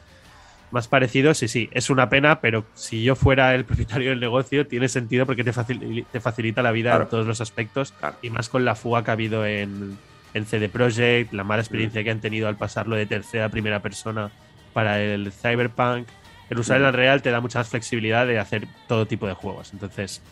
más 0.70 0.88
parecidos. 0.88 1.42
Y 1.42 1.48
sí, 1.48 1.68
es 1.72 1.90
una 1.90 2.08
pena, 2.08 2.40
pero 2.40 2.64
si 2.74 3.02
yo 3.02 3.14
fuera 3.16 3.54
el 3.54 3.64
propietario 3.64 4.10
del 4.10 4.20
negocio, 4.20 4.66
tiene 4.66 4.88
sentido 4.88 5.26
porque 5.26 5.44
te, 5.44 5.52
te 5.52 6.20
facilita 6.20 6.62
la 6.62 6.72
vida 6.72 6.96
en 6.96 7.08
todos 7.08 7.26
los 7.26 7.40
aspectos. 7.40 7.94
Y 8.22 8.30
más 8.30 8.48
con 8.48 8.64
la 8.64 8.74
fuga 8.74 9.04
que 9.04 9.10
ha 9.10 9.14
habido 9.14 9.46
en, 9.46 9.98
en 10.34 10.46
CD 10.46 10.68
Projekt, 10.68 11.32
la 11.32 11.44
mala 11.44 11.62
experiencia 11.62 12.02
que 12.04 12.10
han 12.10 12.20
tenido 12.20 12.48
al 12.48 12.56
pasarlo 12.56 12.96
de 12.96 13.06
tercera 13.06 13.46
a 13.46 13.48
primera 13.48 13.80
persona 13.80 14.30
para 14.72 15.00
el 15.00 15.32
Cyberpunk. 15.32 16.08
El 16.50 16.58
usar 16.58 16.78
el 16.78 16.84
Unreal 16.84 17.20
te 17.20 17.30
da 17.30 17.40
mucha 17.40 17.62
flexibilidad 17.64 18.26
de 18.26 18.38
hacer 18.38 18.66
todo 18.86 19.06
tipo 19.06 19.26
de 19.26 19.34
juegos. 19.34 19.72
Entonces. 19.72 20.22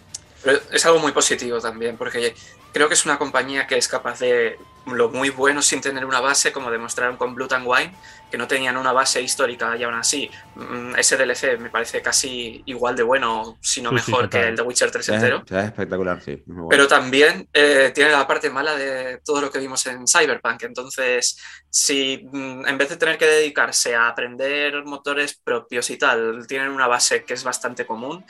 Es 0.73 0.87
algo 0.87 0.99
muy 0.99 1.13
positivo 1.13 1.61
también, 1.61 1.97
porque 1.97 2.35
creo 2.73 2.89
que 2.89 2.95
es 2.95 3.05
una 3.07 3.19
compañía 3.19 3.67
que 3.67 3.79
es 3.79 3.89
capaz 3.89 4.19
de 4.21 4.59
lo 4.87 5.09
muy 5.09 5.31
bueno 5.31 5.63
sin 5.63 5.81
tener 5.81 6.05
una 6.05 6.21
base, 6.21 6.53
como 6.53 6.71
demostraron 6.71 7.17
con 7.17 7.35
Blood 7.35 7.55
and 7.55 7.67
Wine, 7.67 7.93
que 8.31 8.39
no 8.39 8.47
tenían 8.47 8.77
una 8.77 8.93
base 8.93 9.21
histórica 9.23 9.77
y 9.77 9.83
aún 9.83 9.95
así 9.95 10.31
mm, 10.55 10.95
ese 10.97 11.17
DLC 11.17 11.59
me 11.59 11.71
parece 11.71 12.03
casi 12.03 12.63
igual 12.67 12.95
de 12.95 13.03
bueno, 13.03 13.57
si 13.61 13.81
no 13.81 13.93
mejor 13.93 14.29
que 14.29 14.41
el 14.41 14.57
de 14.57 14.63
Witcher 14.63 14.91
3 14.91 15.09
entero. 15.09 15.43
Es, 15.49 15.53
espectacular, 15.53 16.21
sí. 16.23 16.43
Pero 16.69 16.87
también 16.87 17.49
eh, 17.53 17.93
tiene 17.95 18.11
la 18.11 18.27
parte 18.27 18.51
mala 18.51 18.77
de 18.77 19.21
todo 19.25 19.41
lo 19.41 19.51
que 19.51 19.59
vimos 19.59 19.87
en 19.87 20.07
Cyberpunk. 20.07 20.63
Entonces, 20.65 21.39
si 21.71 22.29
mm, 22.31 22.67
en 22.67 22.79
vez 22.79 22.91
de 22.91 22.97
tener 22.97 23.17
que 23.17 23.27
dedicarse 23.27 23.95
a 23.95 24.09
aprender 24.09 24.85
motores 24.85 25.35
propios 25.43 25.89
y 25.91 25.97
tal, 25.97 26.47
tienen 26.47 26.71
una 26.71 26.87
base 26.87 27.25
que 27.25 27.35
es 27.35 27.43
bastante 27.43 27.87
común, 27.87 28.25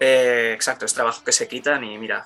eh, 0.00 0.52
exacto, 0.54 0.84
es 0.84 0.94
trabajo 0.94 1.24
que 1.24 1.32
se 1.32 1.48
quitan 1.48 1.84
y 1.84 1.98
mira, 1.98 2.24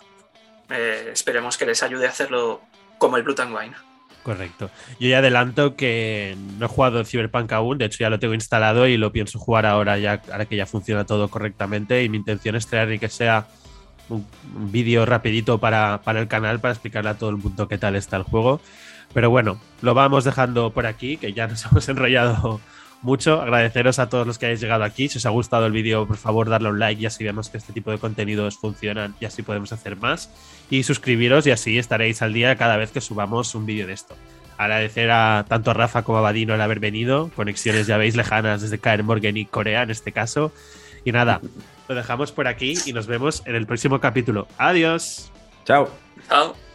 eh, 0.70 1.10
esperemos 1.12 1.56
que 1.56 1.66
les 1.66 1.82
ayude 1.82 2.06
a 2.06 2.10
hacerlo 2.10 2.60
como 2.98 3.16
el 3.16 3.22
Blood 3.22 3.40
and 3.40 3.56
Wine. 3.56 3.74
Correcto. 4.22 4.70
Yo 5.00 5.08
ya 5.08 5.18
adelanto 5.18 5.74
que 5.74 6.36
no 6.58 6.66
he 6.66 6.68
jugado 6.68 7.04
Cyberpunk 7.04 7.52
aún, 7.52 7.78
de 7.78 7.86
hecho 7.86 7.98
ya 7.98 8.10
lo 8.10 8.20
tengo 8.20 8.34
instalado 8.34 8.86
y 8.86 8.96
lo 8.96 9.10
pienso 9.10 9.38
jugar 9.38 9.66
ahora 9.66 9.98
ya 9.98 10.22
ahora 10.30 10.44
que 10.44 10.54
ya 10.56 10.66
funciona 10.66 11.04
todo 11.04 11.28
correctamente 11.28 12.04
y 12.04 12.08
mi 12.08 12.18
intención 12.18 12.54
es 12.54 12.68
traer 12.68 12.92
y 12.92 12.98
que 13.00 13.08
sea 13.08 13.48
un, 14.08 14.24
vídeo 14.70 15.04
rapidito 15.06 15.58
para, 15.58 16.02
para, 16.04 16.20
el 16.20 16.28
canal 16.28 16.60
para 16.60 16.72
explicarle 16.72 17.10
a 17.10 17.18
todo 17.18 17.30
el 17.30 17.36
mundo 17.36 17.66
qué 17.66 17.78
tal 17.78 17.96
está 17.96 18.16
el 18.16 18.22
juego. 18.22 18.60
Pero 19.12 19.28
bueno, 19.30 19.60
lo 19.82 19.94
vamos 19.94 20.24
dejando 20.24 20.70
por 20.70 20.86
aquí, 20.86 21.16
que 21.16 21.32
ya 21.32 21.48
nos 21.48 21.64
hemos 21.70 21.88
enrollado 21.88 22.60
mucho. 23.02 23.40
Agradeceros 23.40 23.98
a 23.98 24.08
todos 24.08 24.26
los 24.26 24.38
que 24.38 24.46
hayáis 24.46 24.60
llegado 24.60 24.84
aquí. 24.84 25.08
Si 25.08 25.18
os 25.18 25.26
ha 25.26 25.30
gustado 25.30 25.66
el 25.66 25.72
vídeo, 25.72 26.06
por 26.06 26.16
favor, 26.16 26.48
darle 26.48 26.70
un 26.70 26.78
like 26.78 27.02
y 27.02 27.06
así 27.06 27.24
vemos 27.24 27.48
que 27.48 27.58
este 27.58 27.72
tipo 27.72 27.90
de 27.90 27.98
contenidos 27.98 28.56
funcionan 28.56 29.14
y 29.20 29.24
así 29.24 29.42
podemos 29.42 29.72
hacer 29.72 29.96
más. 29.96 30.30
Y 30.70 30.82
suscribiros 30.84 31.46
y 31.46 31.50
así 31.50 31.78
estaréis 31.78 32.22
al 32.22 32.32
día 32.32 32.56
cada 32.56 32.76
vez 32.76 32.92
que 32.92 33.00
subamos 33.00 33.54
un 33.54 33.66
vídeo 33.66 33.86
de 33.86 33.92
esto. 33.92 34.16
Agradecer 34.58 35.10
a 35.10 35.44
tanto 35.48 35.70
a 35.70 35.74
Rafa 35.74 36.02
como 36.02 36.18
a 36.18 36.22
Badino 36.22 36.54
el 36.54 36.60
haber 36.60 36.80
venido. 36.80 37.30
Conexiones, 37.34 37.86
ya 37.86 37.96
veis, 37.96 38.16
lejanas 38.16 38.62
desde 38.62 38.78
Caer 38.78 39.02
Morgan 39.02 39.36
y 39.36 39.44
Corea 39.44 39.82
en 39.82 39.90
este 39.90 40.12
caso. 40.12 40.52
Y 41.04 41.12
nada, 41.12 41.40
lo 41.88 41.94
dejamos 41.94 42.32
por 42.32 42.46
aquí 42.46 42.74
y 42.86 42.92
nos 42.92 43.06
vemos 43.06 43.42
en 43.46 43.56
el 43.56 43.66
próximo 43.66 44.00
capítulo. 44.00 44.46
Adiós. 44.58 45.32
Chao. 45.64 45.88
Chao. 46.28 46.71